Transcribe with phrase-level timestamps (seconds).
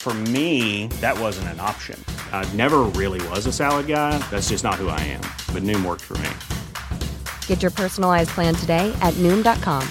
[0.00, 2.02] For me, that wasn't an option.
[2.32, 4.16] I never really was a salad guy.
[4.30, 5.20] That's just not who I am.
[5.52, 6.30] But Noom worked for me.
[7.46, 9.86] Get your personalized plan today at Noom.com.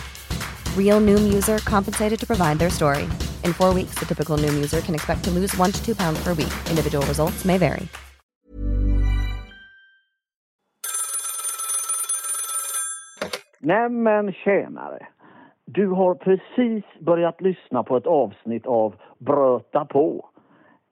[0.75, 3.03] Real Noom user compensated to provide their story.
[3.43, 6.19] In four weeks, the typical Noom user can expect to lose one to two pounds
[6.23, 6.53] per week.
[6.71, 7.88] Individual results may vary.
[13.61, 15.07] Nämen tjänare.
[15.66, 20.25] Du har precis börjat lyssna på ett avsnitt av Bröta på.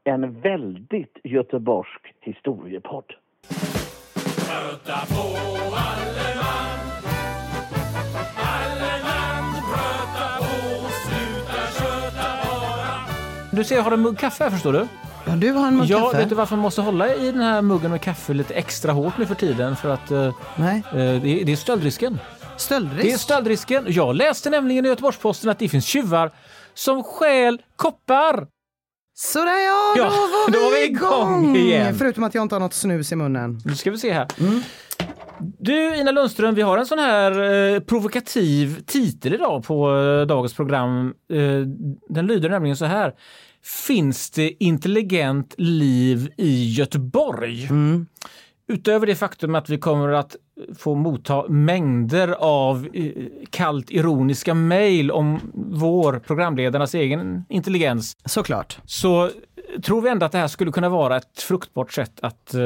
[0.03, 3.05] En väldigt göteborgsk historiepodd.
[3.49, 5.21] Bröta på
[5.75, 6.79] alle man
[8.37, 13.05] Alle man bröta på Sluta köta bara
[13.51, 14.87] Du ser, jag har en mugg kaffe här förstår du.
[15.25, 16.17] Ja, du har en mugg Ja, kaffe.
[16.17, 19.17] vet du varför man måste hålla i den här muggen med kaffe lite extra hårt
[19.17, 19.75] nu för tiden?
[19.75, 20.83] För att eh, Nej.
[20.91, 22.19] eh, det, är, det är stöldrisken.
[22.57, 23.03] Stöldrisk?
[23.03, 23.85] Det är stöldrisken.
[23.87, 26.31] Jag läste nämligen i Göteborgs-Posten att det finns tjuvar
[26.77, 28.47] som stjäl koppar.
[29.15, 31.95] Sådär ja, då, Ja, var, då vi var vi igång igen.
[31.95, 33.59] Förutom att jag inte har något snus i munnen.
[33.65, 34.27] Nu ska vi se här.
[34.39, 34.61] Mm.
[35.59, 37.31] Du Ina Lundström, vi har en sån här
[37.73, 41.13] eh, provokativ titel idag på eh, dagens program.
[41.33, 41.61] Eh,
[42.09, 43.13] den lyder nämligen så här.
[43.87, 47.65] Finns det intelligent liv i Göteborg?
[47.65, 48.07] Mm.
[48.67, 50.35] Utöver det faktum att vi kommer att
[50.77, 53.11] få motta mängder av eh,
[53.49, 58.77] kallt ironiska mejl om vår programledarnas egen intelligens Såklart.
[58.85, 59.29] så
[59.83, 62.61] tror vi ändå att det här skulle kunna vara ett fruktbart sätt att eh,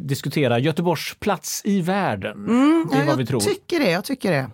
[0.00, 2.46] diskutera Göteborgs plats i världen.
[2.46, 3.40] det är Mm, Ja, vad jag vi tror.
[3.40, 3.90] tycker det.
[3.90, 4.50] Jag tycker det.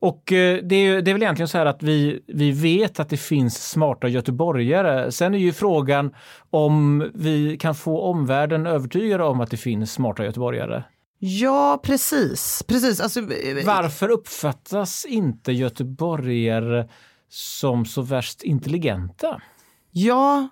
[0.00, 3.08] Och eh, det är, det är väl egentligen så här att vi, vi vet att
[3.08, 5.12] det finns smarta göteborgare.
[5.12, 6.14] Sen är ju frågan
[6.50, 10.82] om vi kan få omvärlden övertygade om att det finns smarta göteborgare.
[11.18, 12.62] Ja, precis.
[12.66, 13.00] precis.
[13.00, 16.88] Alltså, eh, Varför uppfattas inte göteborgare
[17.28, 19.42] som så värst intelligenta?
[19.90, 20.48] Ja,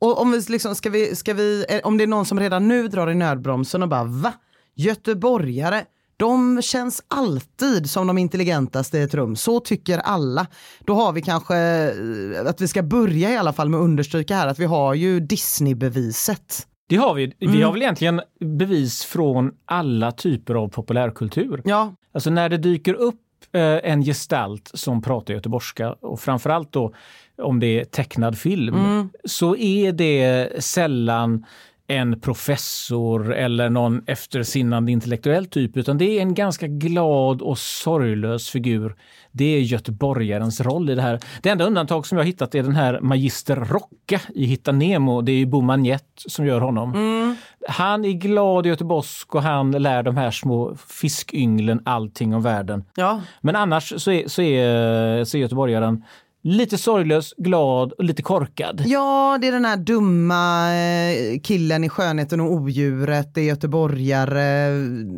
[0.00, 2.68] och om vi liksom, ska vi, ska vi, eh, om det är någon som redan
[2.68, 4.32] nu drar i nödbromsen och bara va?
[4.74, 5.84] Göteborgare,
[6.16, 9.36] de känns alltid som de intelligentaste i ett rum.
[9.36, 10.46] Så tycker alla.
[10.80, 14.36] Då har vi kanske, eh, att vi ska börja i alla fall med att understryka
[14.36, 16.66] här att vi har ju Disney-beviset.
[16.86, 17.32] Det har vi.
[17.38, 17.62] Vi Mm.
[17.62, 21.62] har väl egentligen bevis från alla typer av populärkultur.
[21.64, 23.20] Ja, Alltså när det dyker upp
[23.52, 26.94] eh, en gestalt som pratar göteborgska och framförallt då
[27.42, 29.08] om det är tecknad film Mm.
[29.24, 31.44] så är det sällan
[31.86, 38.50] en professor eller någon eftersinnande intellektuell typ utan det är en ganska glad och sorglös
[38.50, 38.94] figur.
[39.32, 41.20] Det är göteborgarens roll i det här.
[41.42, 45.20] Det enda undantag som jag hittat är den här Magister Rocka i Hitta Nemo.
[45.20, 47.36] Det är ju Bo Magnette som gör honom.
[47.68, 52.84] Han är glad i göteborgsk och han lär de här små fiskynglen allting om världen.
[52.94, 53.20] ja.
[53.40, 56.04] Men annars så är, så är, så är göteborgaren
[56.44, 58.82] lite sorglös, glad och lite korkad.
[58.86, 64.68] Ja, det är den här dumma eh, killen i Skönheten och odjuret, det är göteborgare,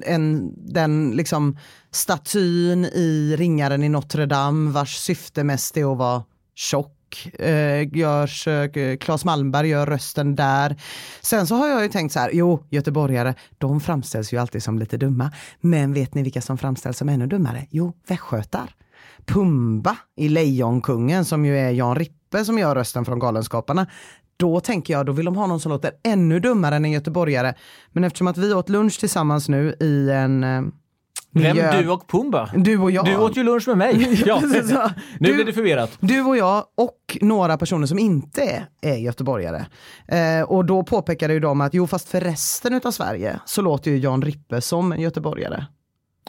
[0.07, 1.59] en, den liksom
[1.91, 6.23] statyn i Ringaren i Notre Dame vars syfte mest är att vara
[6.55, 6.93] tjock.
[7.39, 10.77] Eh, görs, eh, Claes Malmberg gör rösten där.
[11.21, 14.79] Sen så har jag ju tänkt så här, jo, göteborgare, de framställs ju alltid som
[14.79, 15.33] lite dumma.
[15.61, 17.67] Men vet ni vilka som framställs som ännu dummare?
[17.71, 18.75] Jo, västgötar.
[19.27, 23.87] Pumba i Lejonkungen som ju är Jan Rippe som gör rösten från Galenskaparna.
[24.37, 27.55] Då tänker jag, då vill de ha någon som låter ännu dummare än en göteborgare.
[27.93, 30.49] Men eftersom att vi åt lunch tillsammans nu i en eh,
[31.33, 31.57] Vem?
[31.57, 32.51] miljö- Du och Pumba?
[32.57, 33.05] Du och jag.
[33.05, 34.23] Du åt ju lunch med mig.
[34.27, 34.41] Ja.
[34.43, 35.91] Nu Du- blir det förvirrat.
[36.01, 39.67] Du och jag och några personer som inte är, är göteborgare.
[40.09, 43.91] Eh, och då påpekade ju de att jo fast för resten av Sverige så låter
[43.91, 45.65] ju Jan Rippe som en göteborgare.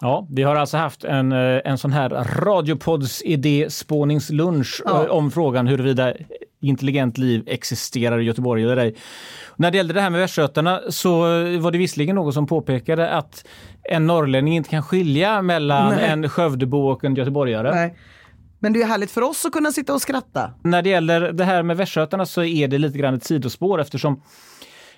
[0.01, 2.09] Ja, vi har alltså haft en, eh, en sån här
[2.41, 5.03] radiopodds idéspåningslunch Ja.
[5.03, 6.13] eh, om frågan huruvida
[6.61, 8.95] intelligent liv existerar i Göteborg eller ej.
[9.55, 13.09] När det gällde det här med västgötarna så eh, var det visserligen någon som påpekade
[13.09, 13.45] att
[13.83, 16.05] en norrlänning inte kan skilja mellan Nej.
[16.09, 17.75] en Skövdebo och en göteborgare.
[17.75, 17.97] Nej.
[18.59, 20.51] Men det är härligt för oss att kunna sitta och skratta.
[20.63, 24.21] När det gäller det här med västgötarna så är det lite grann ett sidospår eftersom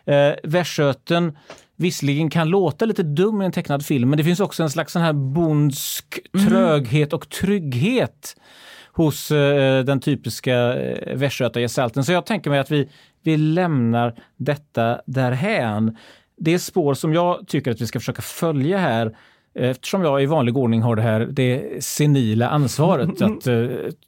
[0.06, 1.38] eh, västgöten
[1.80, 4.94] visserligen kan låta lite dum i en tecknad film men det finns också en slags
[4.94, 8.36] sån här bondsk tröghet och trygghet
[8.92, 12.04] hos eh, den typiska eh, västgötagestalten.
[12.04, 12.90] Så jag tänker mig att vi,
[13.24, 15.98] vi lämnar detta därhän.
[16.38, 19.16] Det spår som jag tycker att vi ska försöka följa här
[19.54, 23.68] Eftersom jag i vanlig ordning har det här det senila ansvaret att eh,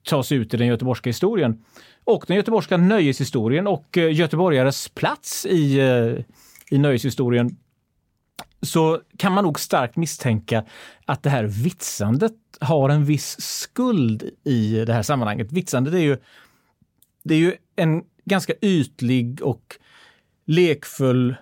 [0.10, 1.64] ta sig ut i den göteborgska historien
[2.04, 6.24] och den göteborgska nöjeshistorien och eh, göteborgares plats i, eh,
[6.72, 7.58] i nöjeshistorien
[8.62, 10.66] så kan man nog starkt misstänka
[11.06, 15.52] att det här vitsandet har en viss skuld i det här sammanhanget.
[15.52, 16.18] Vitsandet är ju,
[17.24, 19.78] det är ju en ganska ytlig och
[20.46, 21.36] lekfull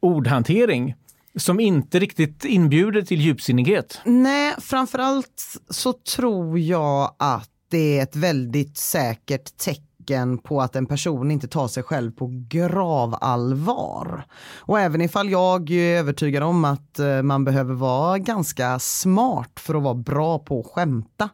[0.00, 0.94] ordhantering
[1.36, 4.00] som inte riktigt inbjuder till djupsinnighet.
[4.04, 9.93] Nej, framförallt så tror jag att det är ett väldigt säkert tecken
[10.38, 14.26] på att en person inte tar sig själv på gravallvar.
[14.58, 19.74] Och även ifall jag är övertygad om att eh, man behöver vara ganska smart för
[19.74, 21.28] att vara bra på att skämta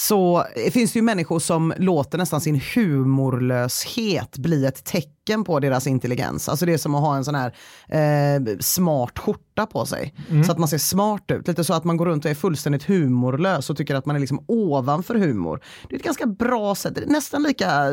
[0.00, 5.86] så finns det ju människor som låter nästan sin humorlöshet bli ett tecken på deras
[5.86, 6.48] intelligens.
[6.48, 7.54] Alltså det är som att ha en sån här
[7.88, 10.14] eh, smart skjorta på sig.
[10.30, 10.44] Mm.
[10.44, 11.48] Så att man ser smart ut.
[11.48, 14.20] Lite så att man går runt och är fullständigt humorlös och tycker att man är
[14.20, 15.60] liksom ovanför humor.
[15.88, 17.90] Det är ett ganska bra sätt, nästan lika,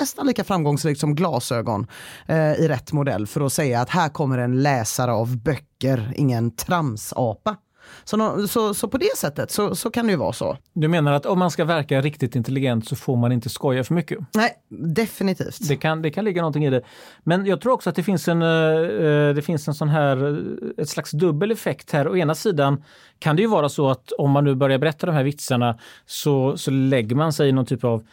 [0.00, 1.86] nästan lika framgångsrikt som glasögon
[2.26, 6.56] eh, i rätt modell för att säga att här kommer en läsare av böcker, ingen
[6.56, 7.56] tramsapa.
[8.04, 10.56] Så, så, så på det sättet så, så kan det ju vara så.
[10.72, 13.94] Du menar att om man ska verka riktigt intelligent så får man inte skoja för
[13.94, 14.18] mycket?
[14.34, 15.68] Nej, definitivt.
[15.68, 16.82] Det kan, det kan ligga någonting i det.
[17.24, 20.82] Men jag tror också att det finns en, uh, det finns en sån här, eh,
[20.82, 22.08] ett slags dubbel effekt här.
[22.08, 22.84] Å ena sidan
[23.18, 26.56] kan det ju vara så att om man nu börjar berätta de här vitsarna så,
[26.56, 28.06] så lägger man sig i någon typ av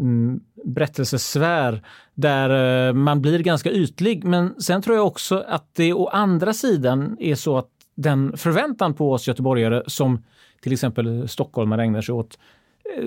[0.00, 1.82] mm, berättelsesfär
[2.14, 4.24] där man blir ganska ytlig.
[4.24, 8.94] Men sen tror jag också att det å andra sidan är så att den förväntan
[8.94, 10.24] på oss göteborgare som
[10.60, 12.38] till exempel stockholmare ägnar sig åt
[12.96, 13.04] eh,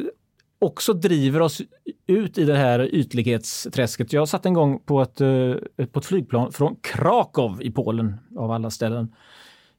[0.59, 1.61] också driver oss
[2.07, 4.13] ut i det här ytlighetsträsket.
[4.13, 8.51] Jag satt en gång på ett, eh, på ett flygplan från Krakow i Polen, av
[8.51, 9.15] alla ställen,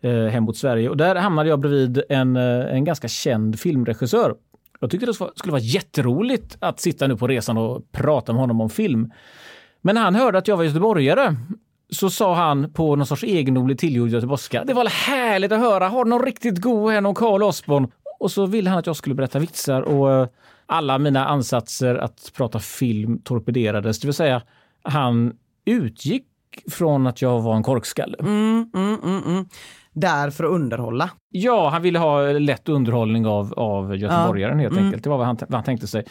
[0.01, 0.89] eh, hem mot Sverige.
[0.89, 4.35] Och där hamnade jag bredvid en, en ganska känd filmregissör.
[4.81, 8.61] Jag tyckte det skulle vara jätteroligt att sitta nu på resan och prata med honom
[8.61, 9.13] om film.
[9.81, 11.37] Men han hörde att jag var göteborgare
[11.93, 14.65] så sa han på någon sorts egendomlig tillgjord göteborgska.
[14.65, 15.89] Det var härligt att höra.
[15.89, 17.91] Har du någon riktigt god här, någon Carl Osborn?
[18.21, 20.29] Och så ville han att jag skulle berätta vitsar och eh,
[20.67, 24.01] alla mina ansatser att prata film torpederades.
[24.01, 24.43] Det vill säga,
[24.83, 25.33] han
[25.65, 26.27] utgick
[26.71, 28.17] från att jag var en korkskalle.
[28.21, 29.49] Mm, mm, mm, mm.
[29.93, 31.11] Där för att underhålla?
[31.29, 34.63] Ja, han ville ha lätt underhållning av, av göteborgaren ja.
[34.63, 34.85] helt mm.
[34.85, 35.05] enkelt.
[35.05, 36.05] Det var vad han, vad han tänkte sig.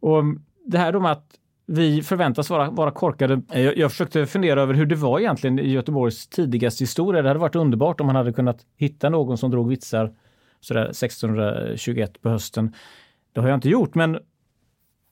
[0.00, 0.22] Och
[0.66, 1.26] det här då med att
[1.66, 3.42] vi förväntas vara, vara korkade.
[3.48, 7.22] Jag, jag försökte fundera över hur det var egentligen i Göteborgs tidigaste historia.
[7.22, 10.12] Det hade varit underbart om man hade kunnat hitta någon som drog vitsar
[10.60, 12.74] sådär 1621 på hösten.
[13.32, 14.18] Det har jag inte gjort, men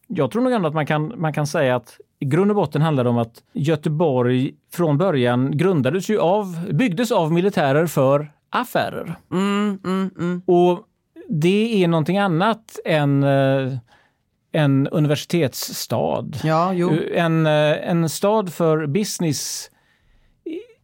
[0.07, 2.83] jag tror nog ändå att man kan, man kan säga att i grund och botten
[2.83, 9.15] handlar det om att Göteborg från början grundades ju av, byggdes av militärer för affärer.
[9.33, 10.43] Mm, mm, mm.
[10.47, 10.87] Och
[11.29, 13.73] det är någonting annat än eh,
[14.53, 16.41] en universitetsstad.
[16.45, 16.75] Ja,
[17.15, 19.70] en, eh, en stad för business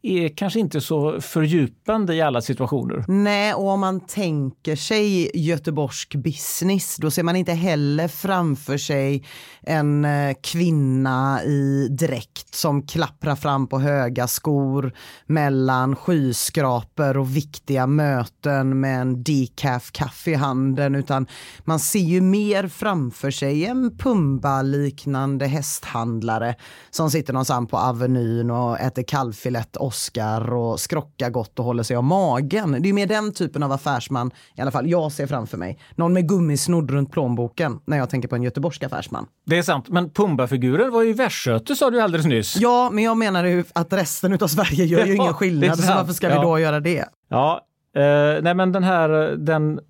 [0.06, 3.04] är kanske inte så fördjupande i alla situationer.
[3.08, 9.24] Nej, och om man tänker sig göteborgsk business, då ser man inte heller framför sig
[9.62, 14.92] en eh, kvinna i dräkt som klapprar fram på höga skor
[15.26, 21.26] mellan skyskrapor och viktiga möten med en decaf kaffe i handen, utan
[21.64, 26.54] man ser ju mer framför sig en Pumba-liknande hästhandlare
[26.90, 31.96] som sitter någonstans på Avenyn och äter kalvfilett Oscar och skrockar gott och håller sig
[31.96, 32.76] av magen.
[32.82, 35.78] Det är mer den typen av affärsman i alla fall jag ser framför mig.
[35.94, 39.26] Någon med gummisnodd runt plånboken när jag tänker på en göteborgsk affärsman.
[39.46, 42.56] Det är sant, men Pumba-figuren var ju västgöte sa du alldeles nyss.
[42.56, 45.94] Ja, men jag menar ju att resten av Sverige gör ju ja, ingen skillnad, så
[45.94, 47.04] varför ska vi då göra det?
[47.28, 47.60] Ja,
[47.96, 49.80] eh, nej men den här, den,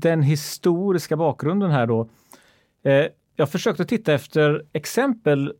[0.00, 2.08] den historiska bakgrunden här då.
[2.84, 5.52] Eh, jag försökte titta efter exempel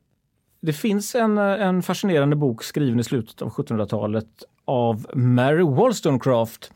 [0.64, 4.26] det finns en, eh, en fascinerande bok skriven i slutet av 1700-talet
[4.64, 6.72] av Mary Wollstonecraft.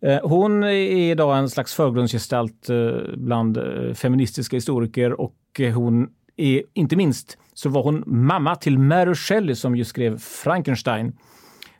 [0.00, 3.58] Eh, hon är idag en slags förgrundsgestalt eh, bland
[3.94, 5.36] feministiska historiker och
[5.74, 11.12] hon är inte minst så var hon mamma till Mary Shelley som ju skrev Frankenstein.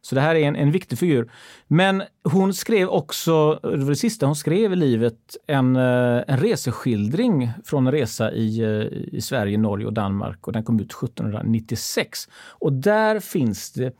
[0.02, 1.30] Så det här är en, en viktig figur.
[1.68, 6.36] Men hon skrev också, det var det sista hon skrev i livet, en, eh, en
[6.36, 10.92] reseskildring från en resa i, eh, i Sverige, Norge och Danmark och den kom ut
[10.92, 12.28] 1796.
[12.48, 13.92] Och där finns det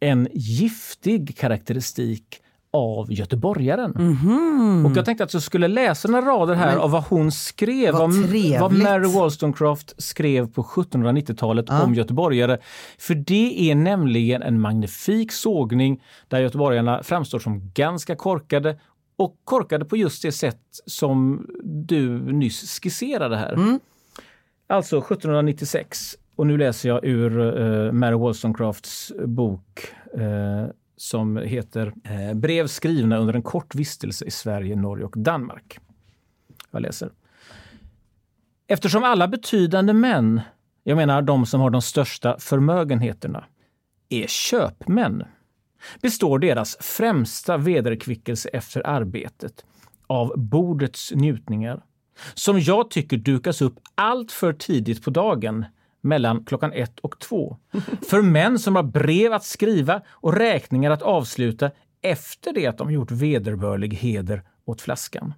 [0.00, 2.42] en giftig karaktäristik
[2.76, 3.90] av Göteborgaren.
[3.96, 4.86] Mhm.
[4.86, 8.12] Och jag tänkte att jag skulle läsa några rader här av vad hon skrev, vad
[8.12, 8.60] trevligt.
[8.60, 12.58] vad Mary Wollstonecraft skrev på 1790-talet om göteborgare.
[12.98, 18.78] För det är nämligen en magnifik sågning där göteborgarna framstår som ganska korkade
[19.16, 23.52] och korkade på just det sätt som du nyss skisserade här.
[23.52, 23.80] Mm.
[24.68, 32.34] Alltså 1796, och nu läser jag ur eh, Mary Wollstonecrafts bok eh, som heter eh,
[32.34, 35.78] Brev skrivna under en kort vistelse i Sverige, Norge och Danmark.
[36.70, 37.10] Jag läser.
[38.66, 40.40] Eftersom alla betydande män,
[40.84, 43.44] jag menar de som har de största förmögenheterna,
[44.08, 45.24] är köpmän
[46.02, 49.64] består deras främsta vederkvickelse efter arbetet
[50.06, 51.82] av bordets njutningar
[52.34, 55.64] som jag tycker dukas upp allt för tidigt på dagen
[56.06, 57.56] mellan klockan ett och två.
[58.08, 61.70] För män som har brev att skriva och räkningar att avsluta
[62.02, 65.34] efter det att de gjort vederbörlig heder åt flaskan.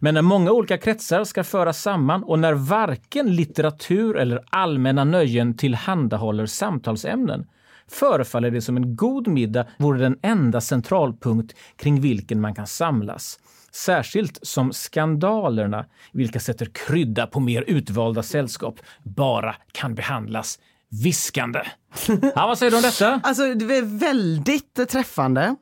[0.00, 5.56] Men när många olika kretsar ska föras samman och när varken litteratur eller allmänna nöjen
[5.56, 7.46] tillhandahåller samtalsämnen
[7.88, 13.38] förefaller det som en god middag vore den enda centralpunkt kring vilken man kan samlas.
[13.72, 20.58] Särskilt som skandalerna, vilka sätter krydda på mer utvalda sällskap, bara kan behandlas
[21.04, 21.62] viskande.
[22.34, 23.20] Ja, vad säger du om detta?
[23.22, 25.56] Alltså det är väldigt träffande.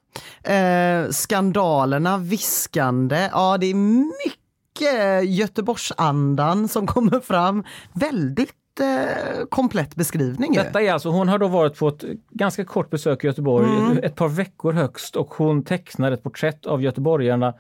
[0.45, 7.65] Eh, skandalerna, viskande, ja det är mycket Göteborgsandan som kommer fram.
[7.93, 10.53] Väldigt eh, komplett beskrivning.
[10.55, 13.99] Detta är alltså, hon har då varit på ett ganska kort besök i Göteborg, Mm.
[14.03, 17.55] ett par veckor högst och hon tecknar ett porträtt av göteborgarna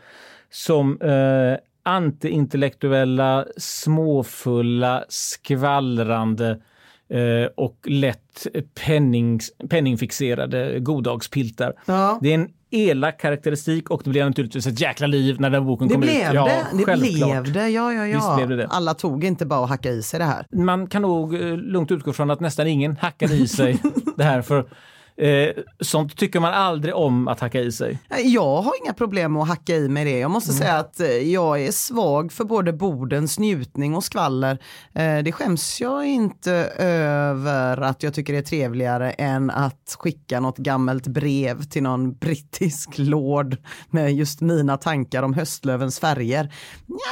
[0.50, 6.50] som eh, antiintellektuella, småfulla, skvallrande
[7.09, 8.47] eh, och lätt
[8.87, 11.73] penning, penningfixerade goddagspiltar.
[11.87, 12.19] Ja.
[12.23, 15.88] Det är en elak karaktäristik och det blev naturligtvis ett jäkla liv när den boken
[15.88, 16.35] Det kom blev ut.
[16.35, 18.47] Ja, det, blev det, ja ja ja.
[18.47, 18.67] blev det.
[18.67, 20.47] Alla tog inte bara och hacka i sig det här.
[20.50, 23.83] man kan nog eh, lugnt utgå från att nästan ingen hackade i sig
[24.17, 24.43] det här.
[24.43, 24.67] För
[25.19, 25.49] eh,
[25.81, 27.99] sånt tycker man aldrig om att hacka i sig.
[28.25, 30.19] Jag har inga problem med att hacka i mig det.
[30.19, 30.59] Jag måste Mm.
[30.63, 34.59] säga att eh, jag är svag för både bordens njutning och skvaller.
[34.95, 40.41] Eh, Det skäms jag inte över att jag tycker det är trevligare än att skicka
[40.41, 43.57] något gammalt brev till någon brittisk lord
[43.91, 46.53] med just mina tankar om höstlövens färger.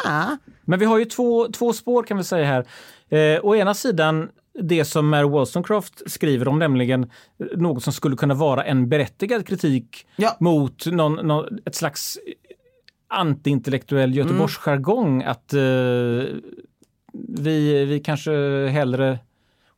[0.05, 2.67] Ja, Men vi har ju två, två spår kan vi säga här.
[3.09, 4.29] Eh, å ena sidan
[4.63, 7.11] det som Mary Wollstonecraft skriver om, nämligen
[7.57, 10.37] något som skulle kunna vara en berättigad kritik Ja.
[10.41, 12.19] mot någon, någon, ett slags
[13.09, 15.23] antiintellektuell Göteborgsjargong.
[15.23, 15.61] Att eh,
[17.39, 18.33] vi, vi kanske
[18.69, 19.19] hellre,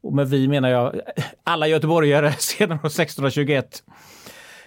[0.01, 1.01] och med vi menar jag
[1.45, 3.83] alla göteborgare sedan år 1621,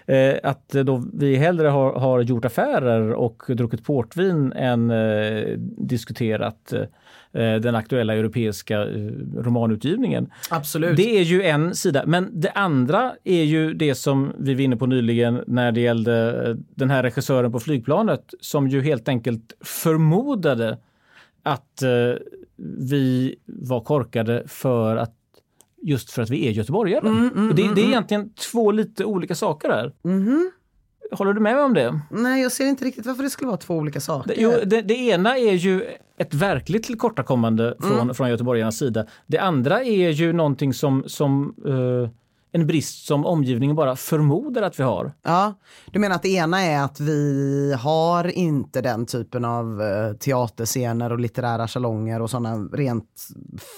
[0.05, 6.73] eh, att då vi hellre har, har gjort affärer och druckit portvin än eh, diskuterat
[6.73, 6.81] eh,
[7.31, 10.31] den aktuella europeiska eh, romanutgivningen.
[10.49, 10.97] absolut.
[10.97, 12.03] Det är ju en sida.
[12.07, 16.47] Men det andra är ju det som vi var inne på nyligen när det gällde
[16.47, 20.77] eh, den här regissören på flygplanet som ju helt enkelt förmodade
[21.43, 21.89] att eh,
[22.79, 25.15] vi var korkade för att
[25.81, 27.09] just för att vi är göteborgare.
[27.09, 29.93] Och det, det är egentligen två lite olika saker här.
[31.11, 31.99] Håller du med mig om det?
[32.11, 34.35] Nej, jag ser inte riktigt varför det skulle vara två olika saker.
[34.35, 35.87] Det, jo, det, det ena är ju
[36.19, 39.05] ett verkligt tillkortakommande från, från göteborgarnas sida.
[39.27, 42.09] Det andra är ju någonting som, som eh,
[42.51, 45.11] en brist som omgivningen bara förmodar att vi har.
[45.23, 45.53] Ja,
[45.91, 51.11] du menar att det ena är att vi har inte den typen av eh, teaterscener
[51.11, 53.27] och litterära salonger och sådana rent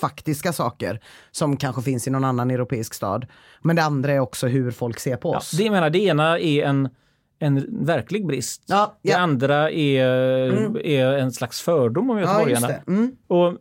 [0.01, 0.99] faktiska saker
[1.31, 3.25] som kanske finns i någon annan europeisk stad.
[3.61, 5.51] Men det andra är också hur folk ser på Ja, oss.
[5.51, 6.89] det, jag menar, det ena är en,
[7.41, 8.63] en verklig brist.
[8.67, 9.17] Ja, Det ja.
[9.17, 10.05] andra är,
[10.85, 12.67] är en slags fördom om Ja, göteborgarna.
[12.67, 12.83] det.
[12.87, 13.11] Mm.
[13.27, 13.53] Och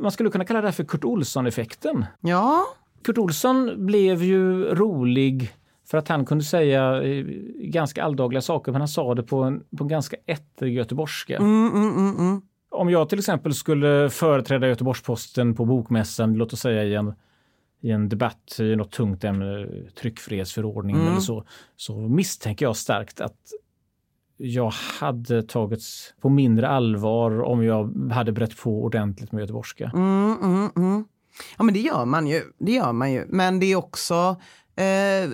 [0.00, 2.04] man skulle kunna kalla det här för Kurt Olsson-effekten.
[2.20, 2.64] Ja,
[3.02, 5.52] Kurt Olsson blev ju rolig
[5.90, 9.62] för att han kunde säga eh, ganska alldagliga saker men han sa det på en,
[9.78, 11.36] på en ganska ettrig göteborgska.
[11.36, 12.42] mm, mm, mm, mm.
[12.70, 17.12] Om jag till exempel skulle företräda Göteborgs-Posten på Bokmässan, låt oss säga i en,
[17.80, 19.66] i en debatt i något tungt ämne,
[20.00, 21.44] tryckfrihetsförordningen eller så,
[21.76, 23.38] så misstänker jag starkt att
[24.36, 24.70] jag
[25.00, 29.90] hade tagits på mindre allvar om jag hade brett på ordentligt med göteborgska.
[29.94, 31.04] Mm, mm, mm.
[31.58, 32.42] Ja men det gör man ju.
[32.58, 33.24] Det gör man ju.
[33.28, 34.36] Men det är också,
[34.76, 35.30] eh,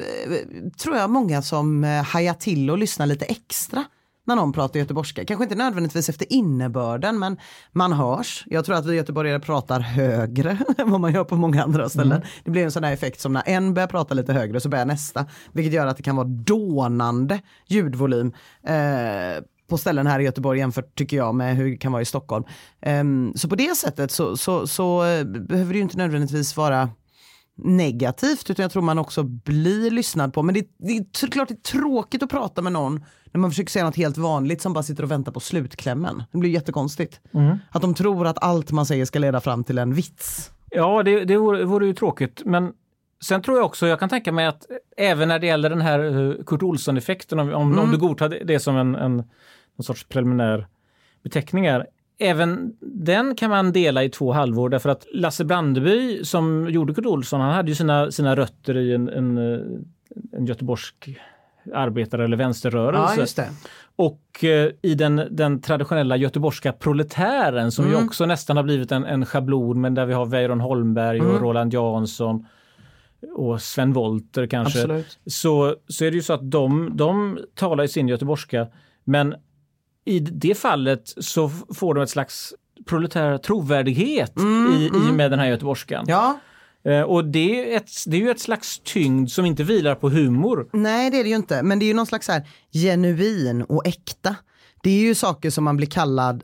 [0.79, 3.85] tror jag, många som eh, hajar till och lyssnar lite extra
[4.27, 5.25] när någon pratar göteborgska.
[5.25, 7.37] Kanske inte nödvändigtvis efter innebörden men
[7.73, 8.45] man hörs.
[8.47, 12.23] Jag tror att vi göteborgare pratar högre än vad man gör på många andra ställen.
[12.45, 14.85] Det blir en sån där effekt som när en börjar prata lite högre så börjar
[14.85, 15.27] nästa.
[15.53, 18.33] Vilket gör att det kan vara dånande ljudvolym.
[18.63, 22.05] Eh, på ställen här i Göteborg jämfört tycker jag med hur det kan vara i
[22.05, 22.45] Stockholm.
[22.81, 26.91] Ehm, så på det sättet så, så, så eh, behöver det ju inte nödvändigtvis vara
[27.57, 30.43] negativt utan jag tror man också blir lyssnad på.
[30.43, 33.71] Men det, det är klart det är tråkigt att prata med någon när man försöker
[33.71, 36.23] säga något helt vanligt som bara sitter och väntar på slutklämmen.
[36.33, 37.21] Det blir jättekonstigt.
[37.71, 40.51] Att de tror att allt man säger ska leda fram till en vits.
[40.71, 42.43] Ja, det, det vore, vore ju tråkigt.
[42.45, 42.73] Men
[43.25, 45.99] sen tror jag också, jag kan tänka mig att även när det gäller den här
[46.39, 50.05] eh, Kurt Olsson-effekten, om, om, om du godtar det- det som en, en, någon sorts
[50.09, 50.67] preliminär
[51.23, 51.87] beteckning är,
[52.19, 57.07] Även den kan man dela i två halvor därför att Lasse Brandeby som gjorde Kurt
[57.07, 59.61] Olsson, han hade ju sina, sina rötter i en, en, eh,
[60.33, 61.09] en göteborgsk
[61.75, 63.43] arbetare eller vänsterrörelse.
[63.43, 63.45] Ja.
[63.97, 67.99] Och eh, i den, den traditionella göteborgska proletären som Mm.
[67.99, 71.35] ju också nästan har blivit en, en schablon men där vi har Weiron Holmberg Mm.
[71.35, 72.47] och Roland Jansson
[73.35, 74.79] och Sven Wollter kanske.
[74.79, 75.19] Absolut.
[75.27, 78.67] Så, så är det ju så att de, de talar i sin göteborgska
[79.05, 79.35] men
[80.07, 82.55] i det fallet så får de ett slags
[82.87, 84.33] proletär trovärdighet
[84.73, 85.99] i, i med den här göteborgskan.
[85.99, 86.39] Mm, Ja,
[86.87, 90.09] Eh, och det är, ett, det är ju ett slags tyngd som inte vilar på
[90.11, 90.69] humor.
[90.73, 91.63] nej det är det ju inte.
[91.63, 94.37] Men det är ju någon slags här genuin och äkta.
[94.83, 96.43] Det är ju saker som man blir kallad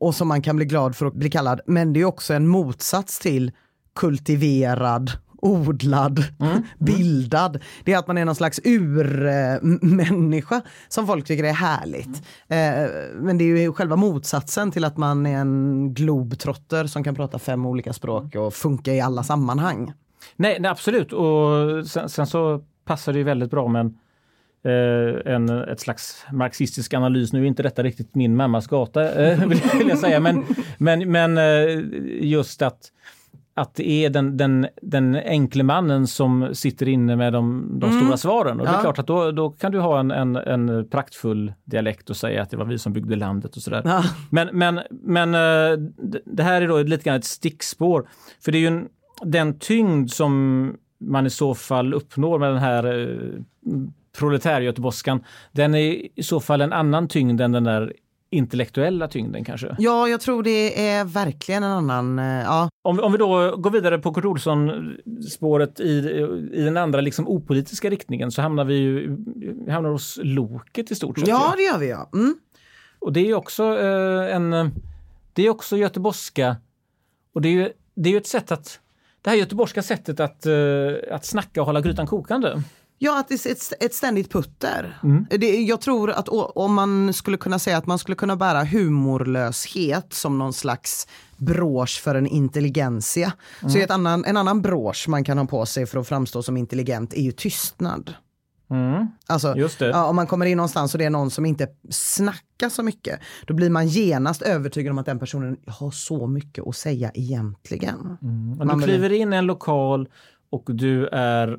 [0.00, 1.60] och som man kan bli glad för att bli kallad.
[1.66, 3.52] Men det är också en motsats till
[3.94, 5.10] kultiverad,
[5.42, 6.24] odlad,
[6.78, 7.62] bildad.
[7.84, 12.22] Det är att man är någon slags urmänniska som folk tycker är härligt.
[12.48, 17.14] Eh, men det är ju själva motsatsen till att man är en globetrotter som kan
[17.14, 19.92] prata fem olika språk och funka i alla sammanhang.
[20.36, 21.12] Nej, nej absolut.
[21.12, 23.96] Och sen, sen så passar det ju väldigt bra med en,
[24.64, 27.32] eh, en, ett slags marxistisk analys.
[27.32, 30.44] Nu är inte detta riktigt min mammas gata eh, vill jag säga, men,
[30.78, 31.38] men, men
[32.20, 32.92] just att
[33.56, 38.16] att det är den, den, den enkle mannen som sitter inne med de, de stora
[38.16, 38.60] svaren.
[38.60, 38.80] Och det är Ja.
[38.80, 42.50] klart att då, då kan du ha en, en, en praktfull dialekt och säga att
[42.50, 43.82] det var vi som byggde landet och sådär.
[43.84, 44.02] Ja.
[44.30, 45.78] Men, men, men eh,
[46.24, 48.08] det här är då lite grann ett stickspår.
[48.44, 48.88] För det är ju en,
[49.22, 53.40] den tyngd som man i så fall uppnår med den här eh,
[54.18, 57.92] proletärgöteborgskan, den är i så fall en annan tyngd än den där
[58.30, 59.76] intellektuella tyngden kanske.
[59.78, 62.68] Ja, jag tror det är verkligen en annan, eh, ja.
[62.82, 65.92] Om, vi- om vi då går vidare på Kurt Olsson-spåret i,
[66.52, 69.16] i den andra liksom opolitiska riktningen så hamnar vi ju
[69.70, 71.28] hamnar hos Loket i stort sett.
[71.28, 72.10] Ja, det gör vi ja.
[72.14, 72.34] Mm.
[72.98, 74.50] Och det är också eh, en
[75.32, 76.56] det är också göteborgska
[77.34, 78.80] och det är ju, det är ju ett sätt att
[79.22, 80.54] det här göteborgska sättet att, eh,
[81.10, 82.62] att snacka och hålla grytan kokande.
[82.98, 84.98] Ja, att det är ett, ett ständigt putter.
[85.02, 85.26] Mm.
[85.30, 90.12] Det, jag tror att om man skulle kunna säga att man skulle kunna bära humorlöshet
[90.12, 93.32] som någon slags brosch för en intelligensia.
[93.62, 93.86] Mm.
[93.88, 97.14] Så annan, en annan brosch man kan ha på sig för att framstå som intelligent
[97.14, 98.14] är ju tystnad.
[98.70, 99.06] Mm.
[99.26, 99.56] Alltså.
[99.80, 103.20] Ja, om man kommer in någonstans och det är någon som inte snackar så mycket,
[103.46, 108.18] då blir man genast övertygad om att den personen har så mycket att säga egentligen.
[108.20, 110.08] Om Man du kliver in i en lokal
[110.50, 111.56] och du är eh,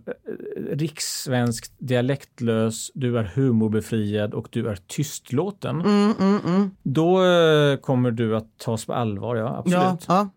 [0.76, 5.82] rikssvensk dialektlös, du är humorbefriad och du är tystlåten.
[5.82, 6.72] Mm, mm, mm.
[6.84, 9.80] Då eh, kommer du att tas på allvar, ja absolut.
[9.82, 10.30] Ja, ja.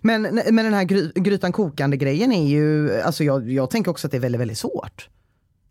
[0.00, 4.06] Men, men den här gry, grytan kokande grejen är ju, alltså jag, jag tänker också
[4.06, 5.08] att det är väldigt, väldigt svårt.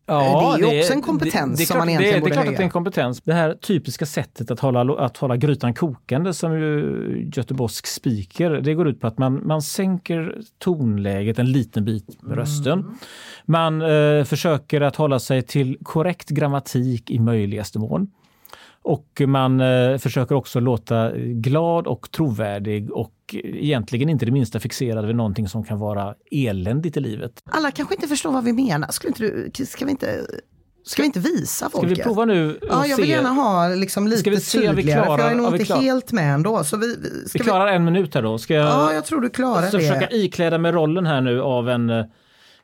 [0.08, 2.30] Ja, Det är ju också en kompetens det, det som klart- man egentligen det, borde
[2.30, 2.52] Det är klart höja.
[2.52, 3.22] att det är en kompetens.
[3.22, 8.74] Det här typiska sättet att hålla, att hålla grytan kokande som ju göteborgsk speaker, det
[8.74, 12.98] går ut på att man, man sänker tonläget en liten bit med rösten.
[13.46, 18.08] Man eh, försöker att hålla sig till korrekt grammatik i möjligaste mån.
[18.82, 25.06] Och man eh, försöker också låta glad och trovärdig och egentligen inte det minsta fixerad
[25.06, 27.32] vid någonting som kan vara eländigt i livet.
[27.46, 28.92] Alla kanske inte förstår vad vi menar.
[28.92, 30.26] Skulle inte du, ska, vi inte,
[30.86, 31.98] ska vi inte visa Ska folket?
[32.00, 33.12] vi prova nu Ja, jag vill se?
[33.12, 35.54] gärna ha liksom lite Ska vi se om vi tydligare, för jag är klarar- nog
[35.54, 36.64] inte klarar- helt med ändå.
[36.64, 38.38] Så vi, vi- ska Vi klarar en minut här då.
[38.38, 39.72] Ska jag, Ja, jag tror du klarar det.
[39.72, 41.90] försöka ikläda mig rollen här nu av en,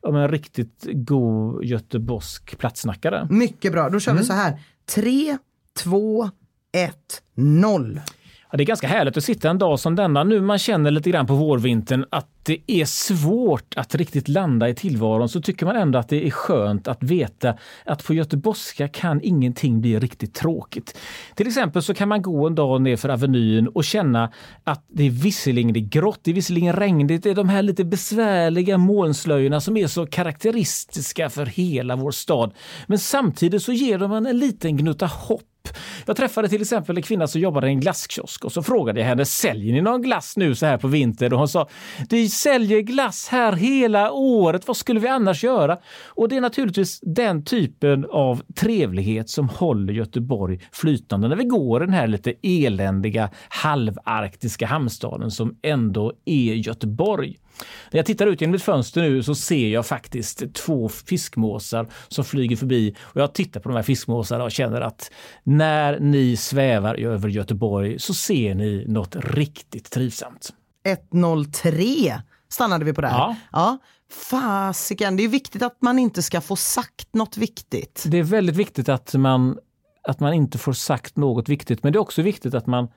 [0.07, 3.27] av en riktigt god göteborgsk platssnackare.
[3.29, 4.21] Mycket bra, då kör Mm.
[4.21, 4.59] vi så här.
[4.95, 5.37] 3,
[5.79, 6.29] 2,
[6.73, 6.93] 1,
[7.35, 8.01] 0.
[8.51, 10.23] Ja, det är ganska härligt att sitta en dag som denna.
[10.23, 14.75] Nu man känner lite grann på vårvintern att det är svårt att riktigt landa i
[14.75, 19.21] tillvaron så tycker man ändå att det är skönt att veta att på göteborgska kan
[19.23, 20.97] ingenting bli riktigt tråkigt.
[21.35, 24.31] Till exempel så kan man gå en dag ner för Avenyn och känna
[24.63, 27.61] att det är visserligen det är grått, det är visserligen regnigt, det är de här
[27.61, 32.53] lite besvärliga molnslöjorna som är så karaktäristiska för hela vår stad.
[32.87, 35.50] Men samtidigt så ger de en en liten gnutta hopp
[36.05, 39.07] jag träffade till exempel en kvinna som jobbade i en glasskiosk och så frågade jag
[39.07, 41.33] henne, säljer ni någon glass nu så här på vintern?
[41.33, 41.67] Och hon sa,
[42.09, 45.77] vi säljer glass här hela året, vad skulle vi annars göra?
[46.07, 51.79] Och det är naturligtvis den typen av trevlighet som håller Göteborg flytande när vi går
[51.79, 57.37] den här lite eländiga halvarktiska hamnstaden som ändå är Göteborg.
[57.91, 62.25] När jag tittar ut genom mitt fönster nu så ser jag faktiskt två fiskmåsar som
[62.25, 65.11] flyger förbi och jag tittar på de här fiskmåsarna och känner att
[65.43, 70.53] när ni svävar över Göteborg så ser ni något riktigt trivsamt.
[70.83, 73.09] 103 stannade vi på där.
[73.09, 73.35] Ja.
[73.51, 73.77] ja.
[74.11, 78.03] Fasiken, det är viktigt att man inte ska få sagt något viktigt.
[78.07, 79.57] Det är väldigt viktigt att man,
[80.03, 82.87] att man inte får sagt något viktigt, men det är också viktigt att man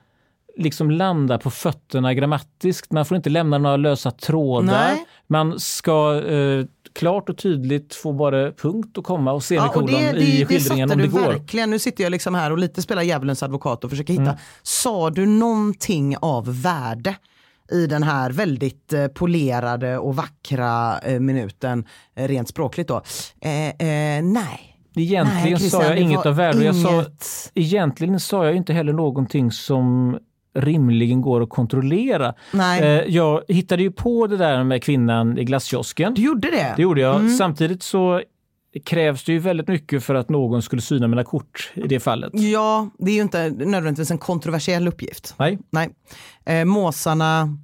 [0.57, 2.91] liksom landar på fötterna grammatiskt.
[2.91, 4.87] Man får inte lämna några lösa trådar.
[4.87, 5.05] Nej.
[5.27, 10.11] Man ska eh, klart och tydligt få bara punkt och komma och semikolon och det,
[10.11, 11.31] det, i det skildringen satte om det går.
[11.31, 11.69] verkligen.
[11.69, 14.23] Nu sitter jag liksom här och lite spelar djävulens advokat och försöker hitta.
[14.23, 14.35] Mm.
[14.63, 17.15] Sa du någonting av värde
[17.71, 23.01] i den här väldigt eh, polerade och vackra eh, minuten eh, rent språkligt då?
[23.41, 24.71] Eh, eh, nej.
[24.97, 26.65] Egentligen Nej, Christian, sa jag det inget av värde.
[26.65, 27.05] Jag sa,
[27.53, 30.17] egentligen sa jag inte heller någonting som
[30.55, 32.33] rimligen går att kontrollera.
[32.51, 32.81] Nej.
[32.81, 36.13] Eh, jag hittade ju på det där med kvinnan i glasskiosken.
[36.13, 36.73] Du gjorde det?
[36.75, 37.15] Det gjorde jag.
[37.15, 37.29] Mm.
[37.29, 38.21] Samtidigt så
[38.85, 42.31] krävs det ju väldigt mycket för att någon skulle syna mina kort i det fallet.
[42.33, 45.35] Ja, det är ju inte nödvändigtvis en kontroversiell uppgift.
[45.37, 45.59] Nej.
[45.69, 45.89] Nej.
[46.45, 47.57] Eh, måsarna,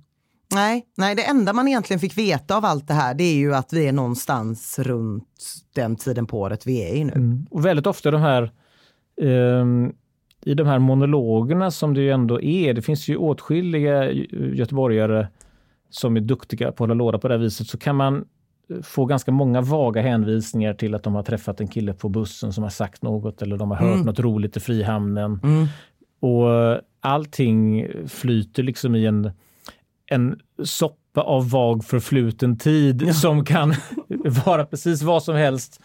[0.53, 3.55] nej, nej, det enda man egentligen fick veta av allt det här det är ju
[3.55, 5.27] att vi är någonstans runt
[5.75, 7.13] den tiden på året vi är i nu.
[7.13, 7.47] Mm.
[7.49, 8.51] Och väldigt ofta de här
[9.21, 9.93] ehm,
[10.45, 14.11] i de här monologerna som det ju ändå är, det finns ju åtskilliga
[14.53, 15.27] göteborgare
[15.89, 18.25] som är duktiga på att hålla låda på det här viset, så kan man
[18.69, 22.53] eh, få ganska många vaga hänvisningar till att de har träffat en kille på bussen
[22.53, 24.05] som har sagt något eller de har hört Mm.
[24.05, 25.39] något roligt i Frihamnen.
[25.43, 25.67] Mm.
[26.19, 29.31] Och eh, allting flyter liksom i en,
[30.05, 33.73] en soppa av vag förfluten tid som kan
[34.45, 35.81] vara precis vad som helst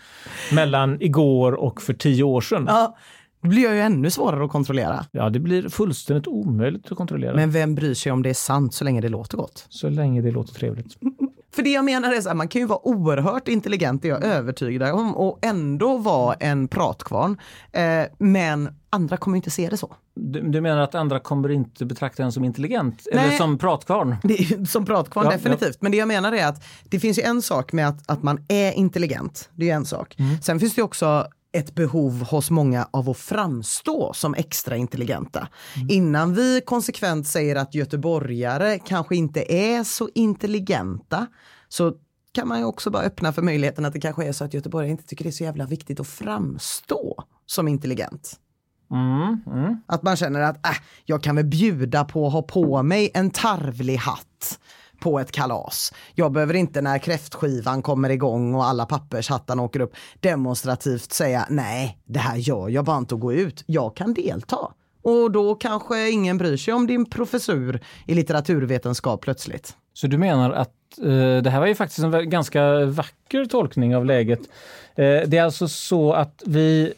[0.53, 2.65] mellan igår och för tio år sedan.
[2.69, 2.97] Ja,
[3.41, 5.07] Ja, det blir ju ännu svårare att kontrollera.
[5.31, 7.35] det blir fullständigt omöjligt att kontrollera.
[7.35, 9.67] Men vem bryr sig om det är sant så länge det låter gott?
[9.69, 10.97] Så länge det låter trevligt.
[11.57, 14.13] För det jag menar är så här, man kan ju vara oerhört intelligent, det är
[14.13, 17.39] jag övertygad om, och ändå vara en pratkvarn.
[17.73, 19.95] Eh, men andra kommer inte se det så.
[20.15, 23.07] Du, du menar att andra kommer inte betrakta en som intelligent?
[23.13, 23.25] Nej.
[23.25, 24.17] Eller som pratkvarn?
[24.23, 25.83] Det som pratkvarn Ja, definitivt.
[25.83, 28.45] Men det jag menar är att det finns ju en sak med att, att man
[28.49, 29.49] är intelligent.
[29.55, 30.17] Det är ju en sak.
[30.43, 35.49] Sen finns det också ett behov hos många av att framstå som extra intelligenta.
[35.89, 41.27] Innan vi konsekvent säger att göteborgare kanske inte är så intelligenta
[41.69, 41.93] så
[42.33, 44.91] kan man ju också bara öppna för möjligheten att det kanske är så att göteborgare
[44.91, 48.41] inte tycker det är så jävla viktigt att framstå som intelligent.
[48.91, 49.77] Mm, mm.
[49.87, 50.73] Att man känner att äh,
[51.05, 54.59] jag kan väl bjuda på att ha på mig en tarvlig hatt
[55.01, 55.93] på ett kalas.
[56.15, 61.99] Jag behöver inte när kräftskivan kommer igång och alla pappershattarna åker upp demonstrativt säga nej,
[62.05, 63.65] det här gör jag bara inte att gå ut.
[63.67, 64.59] Jag kan delta.
[65.03, 69.77] Och då kanske ingen bryr sig om din professur i litteraturvetenskap plötsligt.
[69.95, 74.05] Så du menar att eh, det här var ju faktiskt en ganska vacker tolkning av
[74.05, 74.41] läget.
[74.95, 76.93] Eh, det är alltså så att vi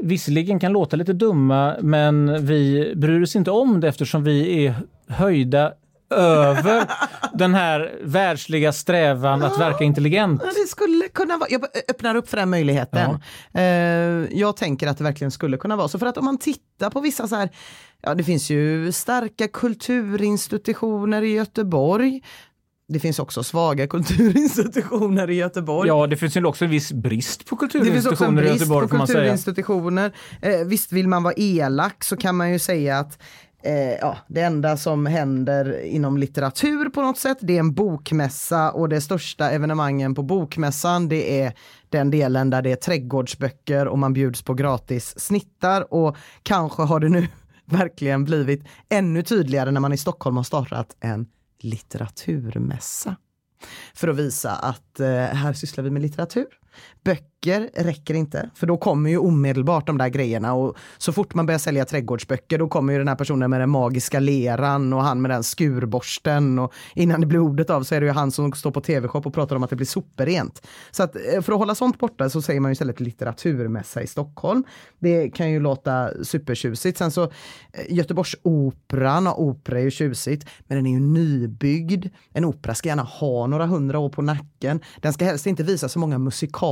[0.00, 4.74] visserligen kan låta lite dumma, men vi bryr oss inte om det eftersom vi är
[5.08, 5.72] höjda
[6.10, 6.86] över
[7.34, 10.42] den här världsliga strävan att verka intelligent.
[10.44, 13.18] Ja, Det skulle kunna vara, jag öppnar upp för den möjligheten.
[13.54, 13.62] Eh,
[14.38, 15.98] jag tänker att det verkligen skulle kunna vara så.
[15.98, 17.48] För att om man tittar på vissa så här,
[18.02, 22.22] ja det finns ju starka kulturinstitutioner i Göteborg.
[22.88, 25.88] Det finns också svaga kulturinstitutioner i Göteborg.
[25.88, 28.44] Ja, det finns ju också en viss brist på Det finns också en kulturinstitutioner i
[28.44, 30.12] brist Göteborg på kulturinstitutioner.
[30.42, 33.18] Eh, visst vill man vara elak så kan man ju säga att
[33.62, 38.70] eh, ja, det enda som händer inom litteratur på något sätt det är en bokmässa
[38.70, 41.52] och det största evenemangen på bokmässan det är
[41.88, 47.00] den delen där det är trädgårdsböcker och man bjuds på gratis snittar och kanske har
[47.00, 47.28] det nu
[47.64, 51.26] verkligen blivit ännu tydligare när man i Stockholm har startat en
[51.60, 53.16] litteraturmässa
[53.94, 56.46] för att visa att eh, här sysslar vi med litteratur.
[57.04, 61.46] Böcker räcker inte, för då kommer ju omedelbart de där grejerna och så fort man
[61.46, 65.22] börjar sälja trädgårdsböcker då kommer ju den här personen med den magiska leran och han
[65.22, 68.52] med den skurborsten och innan det blir ordet av så är det ju han som
[68.52, 70.66] står på tv-shop och pratar om att det blir superrent.
[70.90, 74.06] Så att eh, för att hålla sånt borta så säger man ju istället litteraturmässa i
[74.06, 74.64] Stockholm.
[74.98, 76.98] Det kan ju låta supertjusigt.
[76.98, 77.30] Sen så eh,
[77.88, 82.06] Göteborgsoperan, och opera är ju tjusigt, men den är ju nybyggd.
[82.32, 84.80] En opera ska gärna ha några hundra år på nacken.
[85.00, 86.69] Den ska helst inte visa så många musikaler